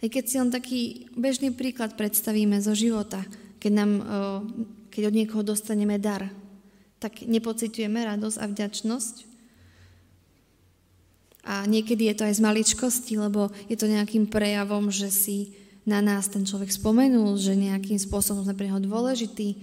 Aj 0.01 0.09
keď 0.09 0.25
si 0.25 0.37
len 0.41 0.51
taký 0.55 0.81
bežný 1.13 1.53
príklad 1.53 1.99
predstavíme 1.99 2.57
zo 2.63 2.73
života, 2.73 3.21
keď, 3.61 3.73
nám, 3.75 3.93
keď 4.89 5.03
od 5.13 5.15
niekoho 5.19 5.43
dostaneme 5.45 6.01
dar, 6.01 6.31
tak 6.97 7.27
nepocitujeme 7.27 8.01
radosť 8.01 8.37
a 8.41 8.47
vďačnosť, 8.49 9.15
a 11.41 11.65
niekedy 11.65 12.13
je 12.13 12.15
to 12.21 12.27
aj 12.29 12.37
z 12.37 12.45
maličkosti, 12.45 13.15
lebo 13.17 13.49
je 13.67 13.77
to 13.77 13.89
nejakým 13.89 14.29
prejavom, 14.29 14.93
že 14.93 15.09
si 15.09 15.57
na 15.91 15.99
nás 15.99 16.31
ten 16.31 16.47
človek 16.47 16.71
spomenul, 16.71 17.35
že 17.35 17.59
nejakým 17.59 17.99
spôsobom 17.99 18.47
sme 18.47 18.55
pre 18.55 18.71
neho 18.71 18.79
dôležitý. 18.79 19.59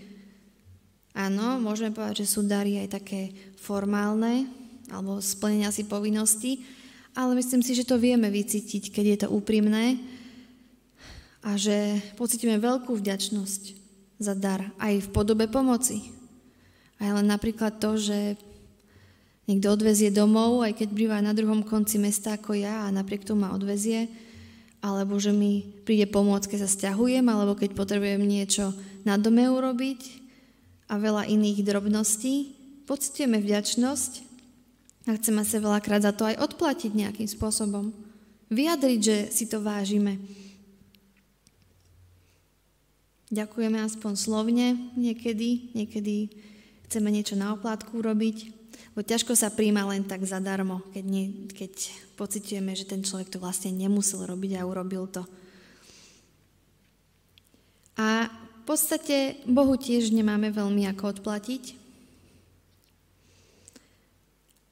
Áno, 1.15 1.57
môžeme 1.63 1.95
povedať, 1.95 2.27
že 2.27 2.35
sú 2.35 2.43
dary 2.43 2.83
aj 2.83 2.99
také 2.99 3.31
formálne, 3.55 4.43
alebo 4.91 5.23
splnenia 5.23 5.71
si 5.71 5.87
povinnosti, 5.87 6.67
ale 7.15 7.39
myslím 7.39 7.63
si, 7.63 7.73
že 7.73 7.87
to 7.87 7.95
vieme 7.95 8.27
vycítiť, 8.27 8.91
keď 8.91 9.05
je 9.07 9.17
to 9.25 9.27
úprimné 9.31 9.97
a 11.41 11.55
že 11.55 12.03
pocítime 12.19 12.59
veľkú 12.59 12.91
vďačnosť 12.93 13.61
za 14.19 14.33
dar 14.35 14.67
aj 14.77 15.07
v 15.07 15.11
podobe 15.15 15.47
pomoci. 15.47 16.11
Aj 16.99 17.09
len 17.13 17.25
napríklad 17.25 17.79
to, 17.79 17.95
že 17.95 18.35
niekto 19.47 19.71
odvezie 19.71 20.11
domov, 20.11 20.61
aj 20.61 20.75
keď 20.75 20.89
býva 20.91 21.17
na 21.23 21.31
druhom 21.31 21.63
konci 21.63 21.97
mesta 21.97 22.35
ako 22.35 22.57
ja 22.57 22.85
a 22.85 22.93
napriek 22.93 23.23
tomu 23.23 23.47
ma 23.47 23.55
odvezie, 23.55 24.26
alebo 24.81 25.17
že 25.17 25.33
mi 25.33 25.65
príde 25.83 26.05
pomôcť, 26.09 26.53
keď 26.53 26.59
sa 26.65 26.69
stiahujem, 26.69 27.25
alebo 27.25 27.57
keď 27.57 27.73
potrebujem 27.73 28.21
niečo 28.21 28.71
na 29.03 29.17
dome 29.17 29.47
urobiť 29.49 30.01
a 30.87 30.99
veľa 31.01 31.27
iných 31.27 31.65
drobností. 31.65 32.55
Pocitujeme 32.87 33.41
vďačnosť 33.43 34.11
a 35.07 35.15
chceme 35.15 35.43
sa 35.43 35.59
veľakrát 35.59 36.03
za 36.03 36.13
to 36.15 36.27
aj 36.27 36.39
odplatiť 36.39 36.91
nejakým 36.91 37.27
spôsobom. 37.27 37.91
Vyjadriť, 38.47 38.99
že 39.03 39.17
si 39.31 39.45
to 39.47 39.59
vážime. 39.59 40.19
Ďakujeme 43.27 43.83
aspoň 43.83 44.13
slovne 44.15 44.67
niekedy, 44.95 45.75
niekedy 45.75 46.31
chceme 46.87 47.11
niečo 47.11 47.35
na 47.35 47.51
oplátku 47.51 47.99
urobiť. 47.99 48.56
Bo 48.97 49.05
ťažko 49.05 49.37
sa 49.37 49.53
príjma 49.53 49.85
len 49.93 50.01
tak 50.01 50.25
zadarmo, 50.25 50.81
keď, 50.89 51.05
nie, 51.05 51.45
keď 51.53 51.69
pocitujeme, 52.17 52.73
že 52.73 52.89
ten 52.89 53.05
človek 53.05 53.29
to 53.29 53.37
vlastne 53.37 53.69
nemusel 53.69 54.25
robiť 54.25 54.57
a 54.57 54.65
urobil 54.65 55.05
to. 55.05 55.21
A 57.93 58.25
v 58.25 58.63
podstate 58.65 59.37
Bohu 59.45 59.77
tiež 59.77 60.09
nemáme 60.09 60.49
veľmi 60.49 60.89
ako 60.89 61.13
odplatiť. 61.13 61.77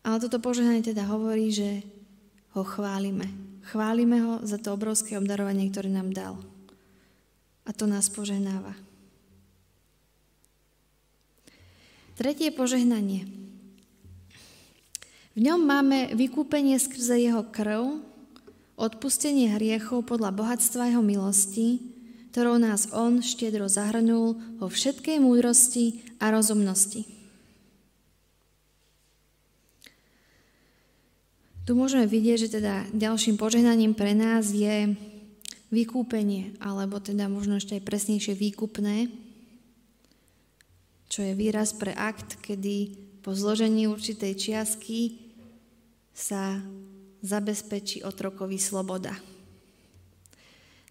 Ale 0.01 0.17
toto 0.17 0.41
požehnanie 0.41 0.81
teda 0.81 1.05
hovorí, 1.05 1.53
že 1.53 1.85
ho 2.57 2.65
chválime. 2.65 3.29
Chválime 3.69 4.25
ho 4.25 4.33
za 4.41 4.57
to 4.57 4.73
obrovské 4.73 5.21
obdarovanie, 5.21 5.69
ktoré 5.69 5.93
nám 5.93 6.09
dal. 6.09 6.33
A 7.61 7.69
to 7.77 7.85
nás 7.85 8.09
požehnáva. 8.09 8.73
Tretie 12.17 12.49
požehnanie. 12.49 13.44
V 15.35 15.43
ňom 15.43 15.67
máme 15.67 16.15
vykúpenie 16.15 16.79
skrze 16.79 17.19
jeho 17.19 17.43
krv, 17.51 17.99
odpustenie 18.79 19.51
hriechov 19.51 20.07
podľa 20.07 20.31
bohatstva 20.31 20.95
jeho 20.95 21.03
milosti, 21.03 21.83
ktorou 22.31 22.55
nás 22.55 22.87
on 22.95 23.19
štiedro 23.19 23.67
zahrnul 23.67 24.39
vo 24.55 24.71
všetkej 24.71 25.19
múdrosti 25.19 26.07
a 26.23 26.31
rozumnosti. 26.31 27.03
Tu 31.67 31.71
môžeme 31.75 32.07
vidieť, 32.07 32.47
že 32.47 32.49
teda 32.55 32.87
ďalším 32.95 33.35
požehnaním 33.35 33.91
pre 33.91 34.15
nás 34.15 34.55
je 34.55 34.95
vykúpenie, 35.67 36.55
alebo 36.63 37.03
teda 37.03 37.27
možno 37.27 37.59
ešte 37.59 37.75
aj 37.75 37.83
presnejšie 37.83 38.39
výkupné, 38.39 39.11
čo 41.11 41.27
je 41.27 41.35
výraz 41.35 41.75
pre 41.75 41.91
akt, 41.91 42.39
kedy 42.39 42.95
po 43.19 43.35
zložení 43.35 43.91
určitej 43.91 44.31
čiastky 44.39 45.24
sa 46.15 46.63
zabezpečí 47.19 48.07
otrokovi 48.07 48.55
sloboda. 48.55 49.11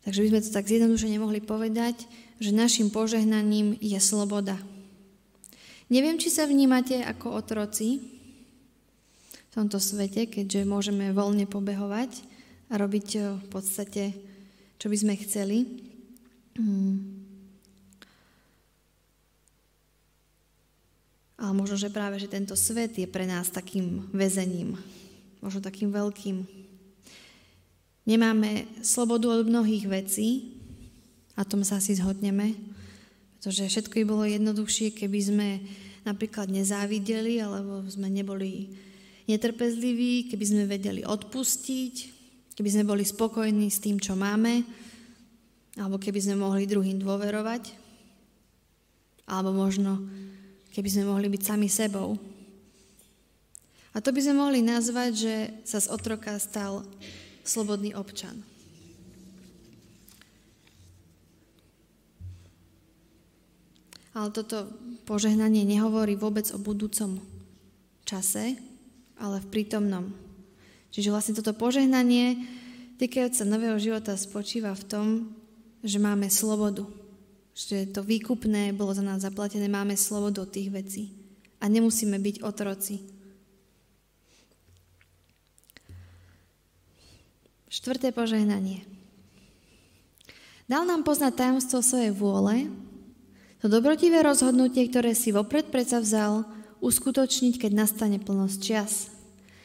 Takže 0.05 0.21
by 0.21 0.29
sme 0.29 0.41
to 0.45 0.51
tak 0.53 0.69
zjednodušene 0.69 1.17
mohli 1.17 1.41
povedať, 1.41 2.05
že 2.37 2.53
našim 2.53 2.93
požehnaním 2.93 3.81
je 3.81 3.97
sloboda. 3.97 4.61
Neviem, 5.89 6.21
či 6.21 6.29
sa 6.29 6.45
vnímate 6.45 7.01
ako 7.01 7.41
otroci 7.41 8.05
v 9.33 9.53
tomto 9.53 9.81
svete, 9.81 10.29
keďže 10.29 10.69
môžeme 10.69 11.09
voľne 11.17 11.49
pobehovať 11.49 12.21
a 12.69 12.75
robiť 12.77 13.09
eh, 13.17 13.23
v 13.41 13.47
podstate, 13.49 14.13
čo 14.77 14.93
by 14.93 14.97
sme 15.01 15.15
chceli. 15.25 15.59
Hmm. 16.61 17.25
Ale 21.41 21.53
možno, 21.57 21.77
že 21.81 21.93
práve, 21.93 22.21
že 22.21 22.31
tento 22.31 22.55
svet 22.55 22.95
je 22.95 23.09
pre 23.11 23.27
nás 23.27 23.51
takým 23.51 24.07
väzením, 24.15 24.79
možno 25.45 25.61
takým 25.61 25.93
veľkým. 25.93 26.49
Nemáme 28.09 28.65
slobodu 28.81 29.29
od 29.29 29.45
mnohých 29.45 29.85
vecí, 29.85 30.57
a 31.35 31.43
tom 31.43 31.67
sa 31.67 31.83
asi 31.83 31.99
zhodneme, 31.99 32.55
pretože 33.37 33.67
všetko 33.67 34.01
by 34.01 34.05
bolo 34.07 34.25
jednoduchšie, 34.25 34.95
keby 34.95 35.21
sme 35.21 35.49
napríklad 36.07 36.49
nezávideli, 36.49 37.43
alebo 37.43 37.83
sme 37.91 38.07
neboli 38.09 38.71
netrpezliví, 39.27 40.31
keby 40.31 40.45
sme 40.47 40.65
vedeli 40.71 41.03
odpustiť, 41.03 41.95
keby 42.55 42.69
sme 42.71 42.85
boli 42.87 43.03
spokojní 43.03 43.67
s 43.67 43.83
tým, 43.83 43.99
čo 43.99 44.15
máme, 44.15 44.63
alebo 45.75 45.99
keby 45.99 46.23
sme 46.23 46.39
mohli 46.39 46.71
druhým 46.71 47.03
dôverovať, 47.03 47.75
alebo 49.27 49.51
možno 49.51 50.07
keby 50.71 50.89
sme 50.89 51.11
mohli 51.11 51.27
byť 51.27 51.43
sami 51.43 51.67
sebou. 51.67 52.15
A 53.95 54.03
to 54.03 54.11
by 54.11 54.21
sme 54.21 54.43
mohli 54.43 54.61
nazvať, 54.61 55.11
že 55.15 55.35
sa 55.63 55.79
z 55.79 55.87
otroka 55.89 56.35
stal 56.43 56.83
slobodný 57.47 57.95
občan. 57.95 58.43
Ale 64.15 64.31
toto 64.31 64.71
požehnanie 65.07 65.67
nehovorí 65.67 66.15
vôbec 66.15 66.47
o 66.55 66.59
budúcom 66.59 67.19
čase, 68.07 68.59
ale 69.19 69.43
v 69.43 69.51
prítomnom. 69.51 70.11
Čiže 70.95 71.11
vlastne 71.11 71.35
toto 71.35 71.55
požehnanie 71.55 72.39
týkajúce 72.99 73.43
nového 73.47 73.79
života 73.79 74.15
spočíva 74.15 74.75
v 74.75 74.87
tom, 74.87 75.07
že 75.83 75.99
máme 75.99 76.31
slobodu 76.31 76.87
že 77.55 77.87
to 77.87 78.03
výkupné 78.03 78.75
bolo 78.75 78.91
za 78.91 79.07
nás 79.07 79.23
zaplatené, 79.23 79.71
máme 79.71 79.95
slobodu 79.95 80.43
od 80.43 80.51
tých 80.51 80.75
vecí 80.75 81.15
a 81.63 81.71
nemusíme 81.71 82.19
byť 82.19 82.43
otroci. 82.43 83.14
Štvrté 87.75 88.15
požehnanie. 88.15 88.87
Dal 90.71 90.87
nám 90.87 91.03
poznať 91.03 91.43
tajomstvo 91.43 91.83
svojej 91.83 92.15
vôle, 92.15 92.71
to 93.59 93.67
dobrotivé 93.67 94.23
rozhodnutie, 94.23 94.87
ktoré 94.87 95.11
si 95.11 95.35
vopred 95.35 95.75
predsa 95.75 95.99
vzal, 95.99 96.47
uskutočniť, 96.79 97.59
keď 97.59 97.73
nastane 97.75 98.23
plnosť 98.23 98.59
čas. 98.63 99.11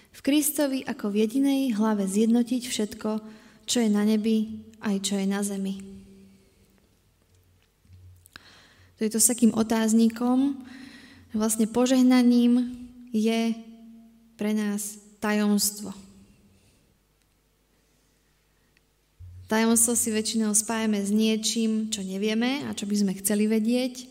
V 0.10 0.26
Kristovi 0.26 0.82
ako 0.82 1.13
v 1.13 1.22
jedinej 1.22 1.78
hlave 1.78 2.10
zjednotiť 2.10 2.65
všetko, 2.65 3.22
čo 3.69 3.78
je 3.78 3.89
na 3.93 4.02
nebi, 4.02 4.65
aj 4.82 5.06
čo 5.06 5.13
je 5.13 5.28
na 5.30 5.45
zemi. 5.45 5.78
To 8.98 9.06
je 9.06 9.12
to 9.13 9.22
s 9.22 9.30
takým 9.30 9.54
otáznikom. 9.54 10.58
Vlastne 11.38 11.69
požehnaním 11.69 12.74
je 13.13 13.54
pre 14.34 14.58
nás 14.58 14.98
tajomstvo. 15.22 16.09
Tajomstvo 19.49 19.97
si 19.97 20.13
väčšinou 20.13 20.53
spájame 20.53 21.01
s 21.01 21.09
niečím, 21.09 21.89
čo 21.89 22.05
nevieme 22.05 22.69
a 22.69 22.77
čo 22.77 22.85
by 22.85 22.95
sme 23.01 23.17
chceli 23.17 23.49
vedieť. 23.49 24.05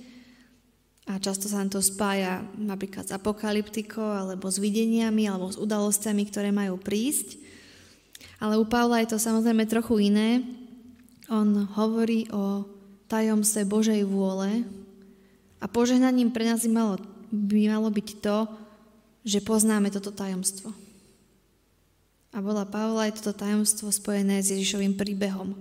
A 1.07 1.23
často 1.23 1.47
sa 1.47 1.63
nám 1.63 1.71
to 1.71 1.81
spája 1.81 2.43
napríklad 2.59 3.07
s 3.07 3.15
apokalyptikou, 3.15 4.03
alebo 4.03 4.51
s 4.51 4.59
videniami, 4.59 5.31
alebo 5.31 5.49
s 5.49 5.57
udalosťami, 5.57 6.23
ktoré 6.27 6.51
majú 6.51 6.77
prísť. 6.77 7.39
Ale 8.43 8.59
u 8.59 8.67
Pavla 8.67 9.01
je 9.01 9.15
to 9.15 9.23
samozrejme 9.23 9.65
trochu 9.71 10.11
iné. 10.11 10.43
On 11.31 11.71
hovorí 11.79 12.27
o 12.35 12.67
tajomstve 13.07 13.63
Božej 13.65 14.05
vôle, 14.05 14.67
a 15.59 15.67
požehnaním 15.67 16.31
pre 16.31 16.47
nás 16.47 16.63
by 16.63 16.71
malo, 16.71 16.95
by 17.35 17.67
malo 17.67 17.91
byť 17.91 18.09
to, 18.23 18.47
že 19.27 19.43
poznáme 19.43 19.91
toto 19.91 20.15
tajomstvo. 20.15 20.71
A 22.39 22.45
bola 22.45 22.63
Pavla 22.63 23.11
aj 23.11 23.19
toto 23.19 23.35
tajomstvo 23.35 23.91
spojené 23.91 24.39
s 24.39 24.55
Ježišovým 24.55 24.95
príbehom. 24.95 25.59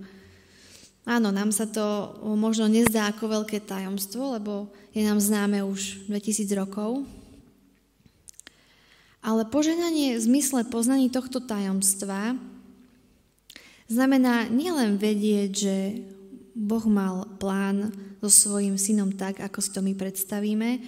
Áno, 1.02 1.34
nám 1.34 1.50
sa 1.50 1.66
to 1.66 2.14
možno 2.38 2.70
nezdá 2.70 3.10
ako 3.10 3.42
veľké 3.42 3.66
tajomstvo, 3.66 4.38
lebo 4.38 4.70
je 4.94 5.02
nám 5.02 5.18
známe 5.18 5.66
už 5.66 6.06
2000 6.06 6.46
rokov. 6.54 7.02
Ale 9.26 9.42
požehnanie 9.50 10.14
v 10.14 10.22
zmysle 10.22 10.70
poznaní 10.70 11.10
tohto 11.10 11.42
tajomstva 11.42 12.38
znamená 13.90 14.46
nielen 14.46 15.02
vedieť, 15.02 15.50
že 15.50 15.76
Boh 16.54 16.86
mal 16.86 17.26
plán 17.42 17.90
so 18.22 18.30
svojím 18.30 18.78
synom 18.78 19.10
tak, 19.18 19.42
ako 19.42 19.58
si 19.58 19.74
to 19.74 19.82
my 19.82 19.98
predstavíme, 19.98 20.78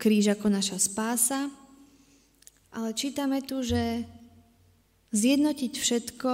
kríž 0.00 0.32
ako 0.32 0.48
naša 0.48 0.80
spása, 0.80 1.52
ale 2.72 2.96
čítame 2.96 3.44
tu, 3.44 3.60
že 3.60 4.08
zjednotiť 5.10 5.72
všetko, 5.74 6.32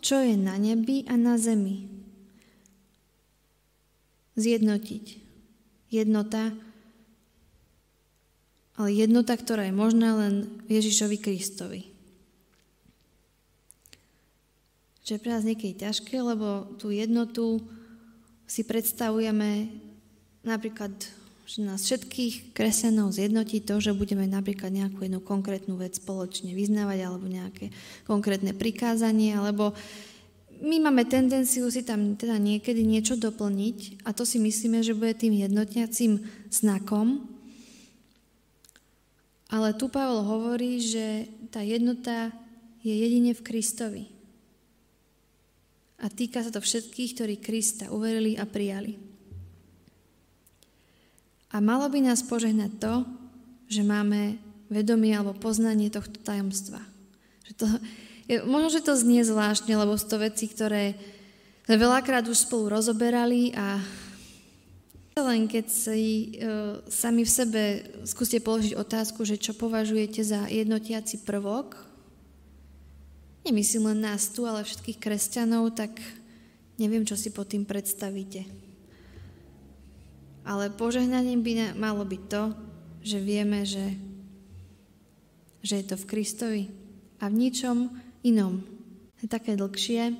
čo 0.00 0.16
je 0.20 0.36
na 0.36 0.56
nebi 0.56 1.04
a 1.08 1.16
na 1.16 1.36
zemi. 1.36 1.88
Zjednotiť. 4.36 5.06
Jednota, 5.90 6.54
ale 8.78 8.88
jednota, 8.94 9.34
ktorá 9.36 9.66
je 9.68 9.74
možná 9.74 10.16
len 10.16 10.34
Ježišovi 10.70 11.18
Kristovi. 11.18 11.90
Čo 15.04 15.18
je 15.18 15.22
pre 15.26 15.34
nás 15.34 15.42
niekedy 15.42 15.74
ťažké, 15.82 16.22
lebo 16.22 16.70
tú 16.78 16.94
jednotu 16.94 17.58
si 18.46 18.62
predstavujeme 18.62 19.68
napríklad, 20.46 20.94
že 21.50 21.66
nás 21.66 21.82
všetkých 21.82 22.54
kresťanov 22.54 23.10
zjednotí 23.10 23.58
to, 23.66 23.82
že 23.82 23.90
budeme 23.90 24.22
napríklad 24.30 24.70
nejakú 24.70 25.02
jednu 25.02 25.18
konkrétnu 25.18 25.74
vec 25.74 25.98
spoločne 25.98 26.54
vyznávať 26.54 26.98
alebo 27.02 27.26
nejaké 27.26 27.74
konkrétne 28.06 28.54
prikázanie, 28.54 29.34
alebo 29.34 29.74
my 30.62 30.78
máme 30.78 31.10
tendenciu 31.10 31.66
si 31.74 31.82
tam 31.82 32.14
teda 32.14 32.38
niekedy 32.38 32.86
niečo 32.86 33.18
doplniť 33.18 34.06
a 34.06 34.14
to 34.14 34.22
si 34.22 34.38
myslíme, 34.38 34.78
že 34.86 34.94
bude 34.94 35.10
tým 35.18 35.42
jednotňacím 35.42 36.22
znakom. 36.54 37.26
Ale 39.50 39.74
tu 39.74 39.90
Pavel 39.90 40.22
hovorí, 40.22 40.78
že 40.78 41.26
tá 41.50 41.66
jednota 41.66 42.30
je 42.86 42.94
jedine 42.94 43.34
v 43.34 43.42
Kristovi 43.42 44.04
a 45.98 46.06
týka 46.06 46.46
sa 46.46 46.54
to 46.54 46.62
všetkých, 46.62 47.10
ktorí 47.18 47.34
Krista 47.42 47.90
uverili 47.90 48.38
a 48.38 48.46
prijali. 48.46 49.09
A 51.50 51.58
malo 51.58 51.90
by 51.90 51.98
nás 52.02 52.22
požehnať 52.22 52.72
to, 52.78 52.94
že 53.66 53.82
máme 53.82 54.38
vedomie 54.70 55.14
alebo 55.14 55.34
poznanie 55.34 55.90
tohto 55.90 56.22
tajomstva. 56.22 56.78
Že 57.50 57.52
to, 57.58 57.66
je, 58.30 58.36
možno, 58.46 58.68
že 58.70 58.86
to 58.86 58.94
znie 58.94 59.26
zvláštne, 59.26 59.74
lebo 59.74 59.98
sú 59.98 60.06
to 60.06 60.22
veci, 60.22 60.46
ktoré 60.46 60.94
sme 61.66 61.76
veľakrát 61.78 62.26
už 62.26 62.46
spolu 62.46 62.70
rozoberali 62.70 63.54
a 63.54 63.78
len 65.20 65.44
keď 65.50 65.66
si 65.68 66.38
uh, 66.40 66.80
sami 66.88 67.28
v 67.28 67.30
sebe 67.30 67.62
skúste 68.08 68.40
položiť 68.40 68.72
otázku, 68.72 69.26
že 69.26 69.36
čo 69.36 69.52
považujete 69.52 70.24
za 70.24 70.48
jednotiaci 70.48 71.28
prvok 71.28 71.90
nemyslím 73.44 73.92
len 73.92 74.00
nás 74.04 74.28
tu, 74.28 74.44
ale 74.44 74.64
všetkých 74.64 75.00
kresťanov, 75.00 75.72
tak 75.72 75.96
neviem, 76.76 77.04
čo 77.08 77.16
si 77.16 77.32
pod 77.32 77.48
tým 77.48 77.64
predstavíte. 77.64 78.44
Ale 80.44 80.72
požehnaním 80.72 81.44
by 81.44 81.52
malo 81.76 82.02
byť 82.04 82.22
to, 82.26 82.42
že 83.00 83.18
vieme, 83.20 83.64
že, 83.64 83.96
že 85.64 85.80
je 85.80 85.84
to 85.84 85.96
v 86.00 86.08
Kristovi 86.08 86.62
a 87.20 87.28
v 87.28 87.48
ničom 87.48 87.92
inom. 88.24 88.64
Je 89.20 89.28
také 89.28 89.56
dlhšie. 89.56 90.16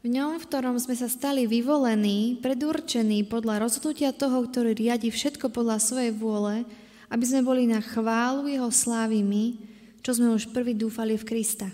V 0.00 0.08
ňom, 0.08 0.40
v 0.40 0.48
ktorom 0.48 0.80
sme 0.80 0.96
sa 0.96 1.12
stali 1.12 1.44
vyvolení, 1.44 2.40
predurčení 2.40 3.28
podľa 3.28 3.68
rozhodnutia 3.68 4.16
toho, 4.16 4.48
ktorý 4.48 4.72
riadi 4.72 5.12
všetko 5.12 5.52
podľa 5.52 5.76
svojej 5.76 6.12
vôle, 6.16 6.64
aby 7.12 7.24
sme 7.28 7.44
boli 7.44 7.68
na 7.68 7.84
chválu 7.84 8.48
jeho 8.48 8.72
slávy 8.72 9.20
my, 9.20 9.60
čo 10.00 10.16
sme 10.16 10.32
už 10.32 10.56
prvý 10.56 10.72
dúfali 10.72 11.20
v 11.20 11.28
Krista. 11.28 11.68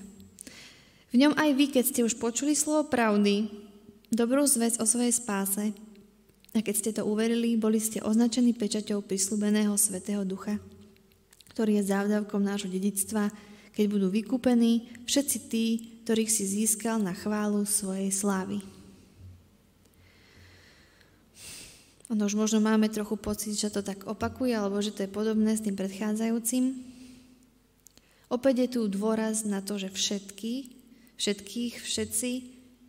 V 1.15 1.23
ňom 1.23 1.39
aj 1.39 1.51
vy, 1.55 1.65
keď 1.71 1.85
ste 1.87 2.01
už 2.03 2.19
počuli 2.19 2.59
slovo 2.59 2.91
pravdy, 2.91 3.47
dobrú 4.11 4.43
zväz 4.43 4.83
o 4.83 4.85
svojej 4.85 5.15
spáse, 5.15 5.71
a 6.57 6.65
keď 6.65 6.75
ste 6.75 6.91
to 6.97 7.05
uverili, 7.05 7.61
boli 7.61 7.77
ste 7.77 8.01
označení 8.01 8.57
pečaťou 8.57 9.05
prislúbeného 9.05 9.77
Svetého 9.77 10.25
Ducha, 10.25 10.57
ktorý 11.53 11.77
je 11.77 11.93
závdavkom 11.93 12.41
nášho 12.41 12.73
dedictva, 12.73 13.29
keď 13.77 13.85
budú 13.93 14.09
vykúpení 14.09 14.89
všetci 15.05 15.39
tí, 15.53 15.67
ktorých 16.09 16.33
si 16.33 16.49
získal 16.49 16.97
na 16.97 17.13
chválu 17.13 17.69
svojej 17.69 18.09
slávy. 18.09 18.65
Ono 22.09 22.25
už 22.25 22.39
možno 22.39 22.65
máme 22.65 22.89
trochu 22.89 23.21
pocit, 23.21 23.53
že 23.53 23.69
to 23.69 23.85
tak 23.85 24.09
opakuje, 24.09 24.57
alebo 24.57 24.81
že 24.81 24.97
to 24.97 25.05
je 25.05 25.11
podobné 25.13 25.53
s 25.53 25.61
tým 25.61 25.77
predchádzajúcim. 25.77 26.73
Opäť 28.33 28.55
je 28.65 28.69
tu 28.79 28.81
dôraz 28.89 29.45
na 29.45 29.61
to, 29.61 29.77
že 29.77 29.93
všetky 29.93 30.77
všetkých, 31.17 31.75
všetci, 31.81 32.31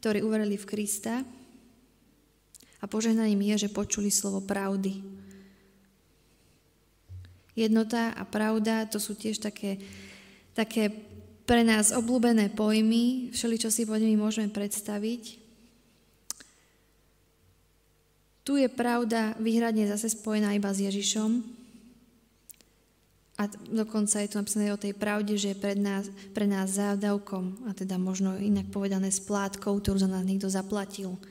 ktorí 0.04 0.20
uverili 0.22 0.60
v 0.60 0.68
Krista. 0.68 1.24
A 2.82 2.86
požehnaním 2.86 3.42
je, 3.54 3.66
že 3.66 3.74
počuli 3.74 4.14
slovo 4.14 4.42
pravdy. 4.42 5.02
Jednota 7.58 8.14
a 8.14 8.22
pravda, 8.22 8.86
to 8.86 9.02
sú 9.02 9.18
tiež 9.18 9.42
také, 9.42 9.82
také 10.54 10.94
pre 11.48 11.66
nás 11.66 11.90
obľúbené 11.90 12.54
pojmy, 12.54 13.34
všeli, 13.34 13.56
čo 13.58 13.74
si 13.74 13.90
pod 13.90 13.98
nimi 13.98 14.14
môžeme 14.14 14.54
predstaviť. 14.54 15.42
Tu 18.46 18.54
je 18.62 18.70
pravda 18.70 19.34
výhradne 19.42 19.90
zase 19.90 20.14
spojená 20.14 20.54
iba 20.54 20.70
s 20.70 20.86
Ježišom, 20.86 21.58
a 23.38 23.46
dokonca 23.70 24.18
je 24.18 24.34
tu 24.34 24.42
napísané 24.42 24.74
o 24.74 24.82
tej 24.82 24.98
pravde, 24.98 25.38
že 25.38 25.54
je 25.54 25.62
pred 25.62 25.78
nás, 25.78 26.10
pre 26.34 26.50
nás 26.50 26.74
zádavkom, 26.74 27.70
a 27.70 27.72
teda 27.78 28.02
možno 28.02 28.34
inak 28.34 28.74
povedané 28.74 29.14
splátkou, 29.14 29.78
ktorú 29.78 30.02
za 30.02 30.10
nás 30.10 30.26
niekto 30.26 30.50
zaplatil. 30.50 31.22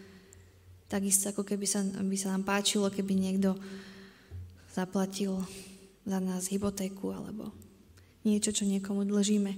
Takisto 0.86 1.34
ako 1.34 1.42
keby 1.42 1.66
sa, 1.66 1.82
by 1.82 2.16
sa 2.18 2.30
nám 2.30 2.46
páčilo, 2.46 2.86
keby 2.86 3.18
niekto 3.18 3.58
zaplatil 4.70 5.42
za 6.06 6.22
nás 6.22 6.46
hypotéku 6.46 7.10
alebo 7.10 7.50
niečo, 8.22 8.54
čo 8.54 8.62
niekomu 8.66 9.02
dlžíme. 9.02 9.54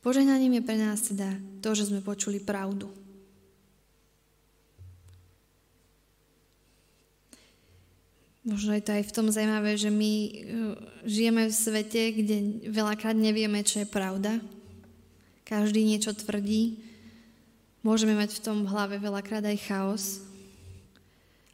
Požehnaním 0.00 0.58
je 0.58 0.62
pre 0.64 0.76
nás 0.80 1.04
teda 1.04 1.36
to, 1.60 1.76
že 1.76 1.92
sme 1.92 2.00
počuli 2.00 2.40
pravdu. 2.40 2.88
Možno 8.40 8.72
je 8.72 8.80
to 8.80 8.96
aj 8.96 9.04
v 9.04 9.14
tom 9.14 9.28
zaujímavé, 9.28 9.76
že 9.76 9.92
my 9.92 10.12
uh, 10.16 10.32
žijeme 11.04 11.46
v 11.46 11.54
svete, 11.54 12.02
kde 12.16 12.36
veľakrát 12.72 13.12
nevieme, 13.12 13.60
čo 13.60 13.84
je 13.84 13.86
pravda. 13.86 14.40
Každý 15.44 15.84
niečo 15.84 16.16
tvrdí. 16.16 16.89
Môžeme 17.80 18.12
mať 18.12 18.36
v 18.36 18.42
tom 18.44 18.56
v 18.64 18.72
hlave 18.72 18.96
veľakrát 19.00 19.40
aj 19.40 19.58
chaos. 19.64 20.04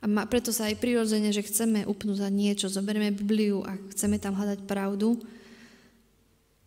A 0.03 0.11
ma, 0.11 0.27
preto 0.27 0.51
sa 0.51 0.67
aj 0.67 0.83
prirodzene, 0.83 1.31
že 1.31 1.47
chceme 1.47 1.87
upnúť 1.87 2.27
za 2.27 2.31
niečo, 2.31 2.67
zoberieme 2.67 3.15
Bibliu 3.15 3.63
a 3.63 3.79
chceme 3.95 4.19
tam 4.19 4.35
hľadať 4.35 4.67
pravdu 4.67 5.19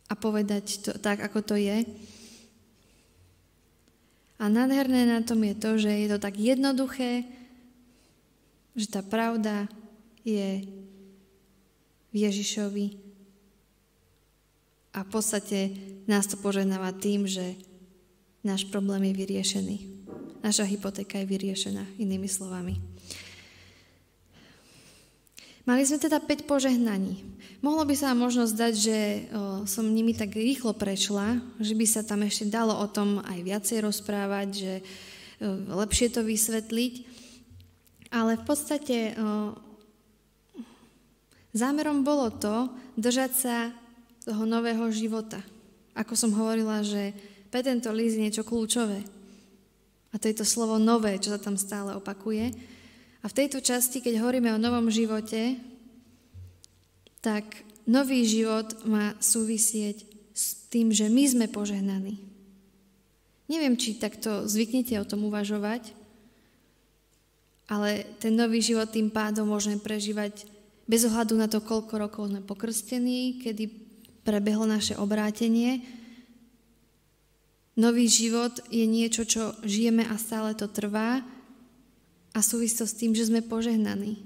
a 0.10 0.14
povedať 0.16 0.82
to 0.84 0.92
tak, 0.98 1.22
ako 1.22 1.44
to 1.44 1.56
je. 1.60 1.84
A 4.40 4.48
nádherné 4.48 5.04
na 5.04 5.20
tom 5.20 5.44
je 5.44 5.56
to, 5.60 5.76
že 5.76 5.92
je 5.92 6.08
to 6.08 6.18
tak 6.24 6.40
jednoduché, 6.40 7.28
že 8.80 8.88
tá 8.88 9.04
pravda 9.04 9.68
je 10.24 10.64
v 12.10 12.16
Ježišovi 12.16 13.10
a 14.96 15.06
v 15.06 15.10
podstate 15.12 15.60
nás 16.10 16.26
to 16.26 16.40
požehnáva 16.40 16.96
tým, 16.96 17.28
že 17.30 17.60
náš 18.46 18.68
problém 18.68 19.12
je 19.12 19.14
vyriešený. 19.20 19.78
Naša 20.40 20.64
hypotéka 20.64 21.20
je 21.20 21.28
vyriešená, 21.28 21.84
inými 22.00 22.28
slovami. 22.32 22.80
Mali 25.68 25.86
sme 25.86 26.02
teda 26.02 26.18
5 26.18 26.50
požehnaní. 26.50 27.22
Mohlo 27.62 27.86
by 27.86 27.96
sa 27.96 28.18
možno 28.18 28.48
zdať, 28.50 28.74
že 28.74 28.98
o, 28.98 29.20
som 29.70 29.86
nimi 29.86 30.16
tak 30.16 30.34
rýchlo 30.34 30.74
prešla, 30.74 31.44
že 31.60 31.76
by 31.76 31.86
sa 31.86 32.02
tam 32.02 32.26
ešte 32.26 32.50
dalo 32.50 32.74
o 32.74 32.88
tom 32.90 33.22
aj 33.22 33.40
viacej 33.44 33.84
rozprávať, 33.84 34.48
že 34.50 34.74
o, 34.80 34.84
lepšie 35.78 36.10
to 36.10 36.26
vysvetliť. 36.26 36.94
Ale 38.10 38.40
v 38.40 38.44
podstate 38.48 39.14
o, 39.14 39.54
Zámerom 41.50 42.06
bolo 42.06 42.30
to 42.30 42.70
držať 42.94 43.32
sa 43.34 43.58
toho 44.22 44.46
nového 44.46 44.86
života. 44.94 45.42
Ako 45.98 46.14
som 46.14 46.30
hovorila, 46.38 46.86
že 46.86 47.10
pre 47.50 47.66
tento 47.66 47.90
list 47.90 48.18
je 48.18 48.26
niečo 48.26 48.46
kľúčové. 48.46 49.02
A 50.10 50.16
to 50.18 50.26
je 50.26 50.38
to 50.38 50.46
slovo 50.46 50.82
nové, 50.82 51.18
čo 51.22 51.34
sa 51.34 51.42
tam 51.42 51.58
stále 51.58 51.94
opakuje. 51.94 52.50
A 53.22 53.26
v 53.30 53.38
tejto 53.38 53.62
časti, 53.62 54.02
keď 54.02 54.22
hovoríme 54.24 54.50
o 54.54 54.62
novom 54.62 54.90
živote, 54.90 55.60
tak 57.20 57.46
nový 57.84 58.24
život 58.26 58.86
má 58.88 59.14
súvisieť 59.20 60.08
s 60.34 60.70
tým, 60.72 60.96
že 60.96 61.12
my 61.12 61.24
sme 61.28 61.46
požehnaní. 61.52 62.22
Neviem, 63.50 63.76
či 63.76 63.98
takto 63.98 64.46
zvyknete 64.46 64.96
o 65.02 65.10
tom 65.10 65.26
uvažovať, 65.26 65.92
ale 67.70 68.06
ten 68.18 68.34
nový 68.34 68.62
život 68.62 68.90
tým 68.90 69.14
pádom 69.14 69.46
môžeme 69.50 69.78
prežívať 69.78 70.46
bez 70.90 71.06
ohľadu 71.06 71.38
na 71.38 71.46
to, 71.46 71.62
koľko 71.62 71.94
rokov 72.02 72.34
sme 72.34 72.42
pokrstení, 72.42 73.42
kedy 73.42 73.70
prebehlo 74.26 74.66
naše 74.66 74.98
obrátenie. 74.98 75.99
Nový 77.80 78.12
život 78.12 78.60
je 78.68 78.84
niečo, 78.84 79.24
čo 79.24 79.56
žijeme 79.64 80.04
a 80.04 80.20
stále 80.20 80.52
to 80.52 80.68
trvá 80.68 81.24
a 82.36 82.40
súvisí 82.44 82.76
s 82.76 82.92
tým, 83.00 83.16
že 83.16 83.32
sme 83.32 83.40
požehnaní. 83.40 84.20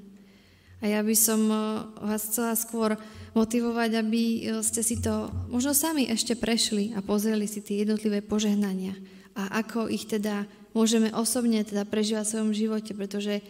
A 0.82 0.90
ja 0.90 1.06
by 1.06 1.14
som 1.14 1.42
eh, 1.48 1.60
vás 2.02 2.34
chcela 2.34 2.58
skôr 2.58 2.98
motivovať, 3.38 4.02
aby 4.02 4.22
eh, 4.22 4.38
ste 4.66 4.82
si 4.82 4.98
to 4.98 5.30
možno 5.54 5.78
sami 5.78 6.10
ešte 6.10 6.34
prešli 6.34 6.98
a 6.98 7.06
pozreli 7.06 7.46
si 7.46 7.62
tie 7.62 7.86
jednotlivé 7.86 8.26
požehnania 8.26 8.98
a 9.38 9.62
ako 9.62 9.90
ich 9.90 10.10
teda 10.10 10.50
môžeme 10.74 11.14
osobne 11.14 11.62
teda 11.62 11.86
prežívať 11.86 12.26
v 12.26 12.32
svojom 12.34 12.52
živote, 12.54 12.92
pretože 12.98 13.42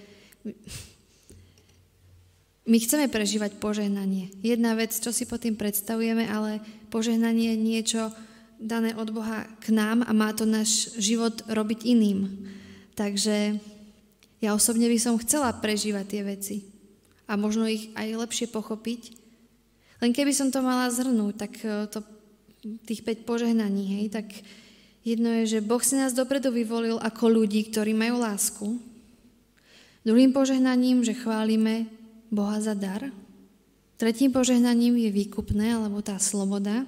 my 2.63 2.77
chceme 2.79 3.11
prežívať 3.11 3.59
požehnanie. 3.59 4.31
Jedna 4.39 4.75
vec, 4.75 4.95
čo 4.95 5.11
si 5.11 5.27
pod 5.27 5.43
tým 5.43 5.59
predstavujeme, 5.59 6.27
ale 6.27 6.63
požehnanie 6.87 7.55
je 7.55 7.59
niečo 7.59 8.01
dané 8.63 8.95
od 8.95 9.11
Boha 9.11 9.43
k 9.59 9.75
nám 9.75 10.07
a 10.07 10.11
má 10.15 10.31
to 10.31 10.47
náš 10.47 10.95
život 10.95 11.43
robiť 11.51 11.83
iným. 11.83 12.47
Takže 12.95 13.59
ja 14.39 14.55
osobne 14.55 14.87
by 14.87 14.97
som 14.97 15.19
chcela 15.19 15.51
prežívať 15.51 16.05
tie 16.07 16.21
veci 16.23 16.57
a 17.27 17.35
možno 17.35 17.67
ich 17.67 17.91
aj 17.99 18.19
lepšie 18.23 18.47
pochopiť. 18.51 19.01
Len 19.99 20.11
keby 20.11 20.31
som 20.35 20.51
to 20.51 20.59
mala 20.59 20.91
zhrnúť, 20.91 21.35
tak 21.39 21.51
e, 21.63 21.87
to, 21.87 22.03
tých 22.83 23.07
5 23.07 23.23
požehnaní, 23.23 23.99
hej, 23.99 24.05
tak 24.11 24.27
jedno 25.07 25.31
je, 25.43 25.59
že 25.59 25.59
Boh 25.63 25.79
si 25.79 25.95
nás 25.95 26.11
dopredu 26.11 26.51
vyvolil 26.51 26.99
ako 26.99 27.43
ľudí, 27.43 27.71
ktorí 27.71 27.95
majú 27.95 28.19
lásku. 28.19 28.67
Druhým 30.03 30.35
požehnaním, 30.35 31.07
že 31.07 31.15
chválime 31.15 31.87
Boha 32.27 32.59
za 32.59 32.75
dar. 32.75 33.07
Tretím 33.95 34.35
požehnaním 34.35 34.99
je 34.99 35.09
výkupné, 35.15 35.79
alebo 35.79 36.03
tá 36.03 36.19
sloboda. 36.19 36.83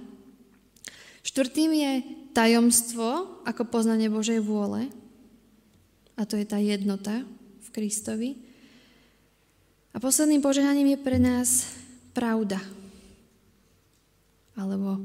Štvrtým 1.25 1.73
je 1.73 1.91
tajomstvo, 2.37 3.41
ako 3.49 3.65
poznanie 3.65 4.13
Božej 4.13 4.45
vôle. 4.45 4.93
A 6.13 6.21
to 6.23 6.37
je 6.37 6.45
tá 6.45 6.61
jednota 6.61 7.25
v 7.65 7.67
Kristovi. 7.73 8.37
A 9.89 9.97
posledným 9.97 10.45
požehnaním 10.45 10.93
je 10.93 10.99
pre 11.01 11.17
nás 11.17 11.65
pravda. 12.13 12.61
Alebo, 14.53 15.01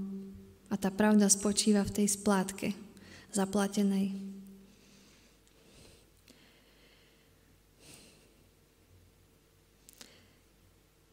a 0.68 0.74
tá 0.76 0.92
pravda 0.92 1.26
spočíva 1.32 1.82
v 1.88 2.04
tej 2.04 2.06
splátke 2.12 2.76
zaplatenej. 3.32 4.29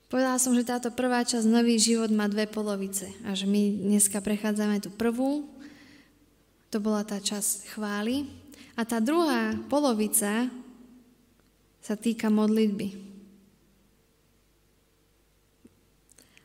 Povedala 0.08 0.40
som, 0.40 0.56
že 0.56 0.64
táto 0.64 0.88
prvá 0.96 1.28
časť 1.28 1.44
Nový 1.44 1.76
život 1.76 2.08
má 2.16 2.32
dve 2.32 2.48
polovice 2.48 3.12
a 3.28 3.36
že 3.36 3.44
my 3.44 3.92
dneska 3.92 4.24
prechádzame 4.24 4.80
tú 4.80 4.88
prvú, 4.88 5.44
to 6.72 6.80
bola 6.80 7.04
tá 7.04 7.20
časť 7.20 7.76
chvály, 7.76 8.28
a 8.78 8.86
tá 8.86 9.02
druhá 9.02 9.58
polovica 9.68 10.54
sa 11.82 11.96
týka 11.98 12.30
modlitby. 12.30 12.94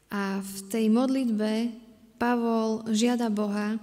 A 0.09 0.41
v 0.41 0.57
tej 0.73 0.89
modlitbe 0.89 1.77
Pavol 2.17 2.89
žiada 2.89 3.29
Boha, 3.29 3.77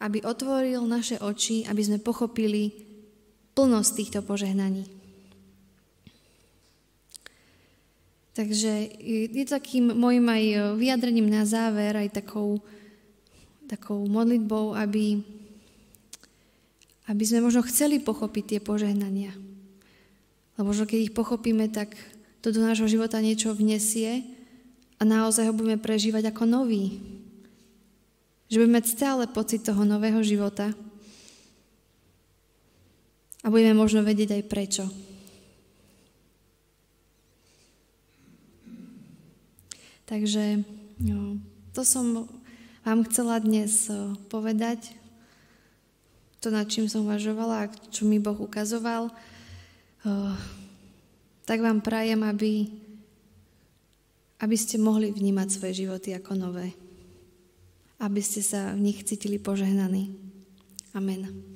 aby 0.00 0.24
otvoril 0.24 0.80
naše 0.88 1.20
oči, 1.20 1.68
aby 1.68 1.82
sme 1.84 1.98
pochopili 2.00 2.72
plnosť 3.52 3.90
týchto 3.94 4.20
požehnaní. 4.24 4.93
Takže 8.34 8.98
je 9.30 9.44
takým 9.46 9.94
môjim 9.94 10.26
aj 10.26 10.42
e, 10.42 10.56
vyjadrením 10.74 11.30
na 11.30 11.46
záver, 11.46 11.94
aj 11.94 12.18
takou, 12.18 12.58
takou 13.70 14.02
modlitbou, 14.10 14.74
aby, 14.74 15.22
aby 17.06 17.22
sme 17.22 17.46
možno 17.46 17.62
chceli 17.62 18.02
pochopiť 18.02 18.58
tie 18.58 18.60
požehnania. 18.60 19.30
Lebo 20.58 20.74
možno 20.74 20.82
keď 20.90 20.98
ich 20.98 21.14
pochopíme, 21.14 21.70
tak 21.70 21.94
to 22.42 22.50
do 22.50 22.58
nášho 22.58 22.90
života 22.90 23.22
niečo 23.22 23.54
vnesie 23.54 24.26
a 24.98 25.06
naozaj 25.06 25.46
ho 25.46 25.54
budeme 25.54 25.78
prežívať 25.78 26.34
ako 26.34 26.42
nový. 26.42 26.98
Že 28.50 28.66
budeme 28.66 28.82
mať 28.82 28.86
stále 28.90 29.30
pocit 29.30 29.62
toho 29.62 29.86
nového 29.86 30.18
života 30.26 30.74
a 33.42 33.46
budeme 33.46 33.78
možno 33.78 34.02
vedieť 34.02 34.42
aj 34.42 34.44
prečo. 34.50 34.84
Takže 40.04 40.60
no, 41.00 41.40
to 41.72 41.80
som 41.80 42.28
vám 42.84 43.08
chcela 43.08 43.40
dnes 43.40 43.88
povedať, 44.28 44.92
to, 46.44 46.52
nad 46.52 46.68
čím 46.68 46.92
som 46.92 47.08
uvažovala 47.08 47.56
a 47.64 47.72
čo 47.88 48.04
mi 48.04 48.20
Boh 48.20 48.36
ukazoval. 48.36 49.08
oh, 50.04 50.36
tak 51.48 51.64
vám 51.64 51.80
prajem, 51.80 52.20
aby, 52.20 52.68
aby 54.44 54.56
ste 54.60 54.76
mohli 54.76 55.08
vnímať 55.08 55.48
svoje 55.48 55.88
životy 55.88 56.12
ako 56.12 56.36
nové. 56.36 56.76
Aby 57.96 58.20
ste 58.20 58.44
sa 58.44 58.76
v 58.76 58.92
nich 58.92 59.00
cítili 59.08 59.40
požehnaní. 59.40 60.12
Amen. 60.92 61.53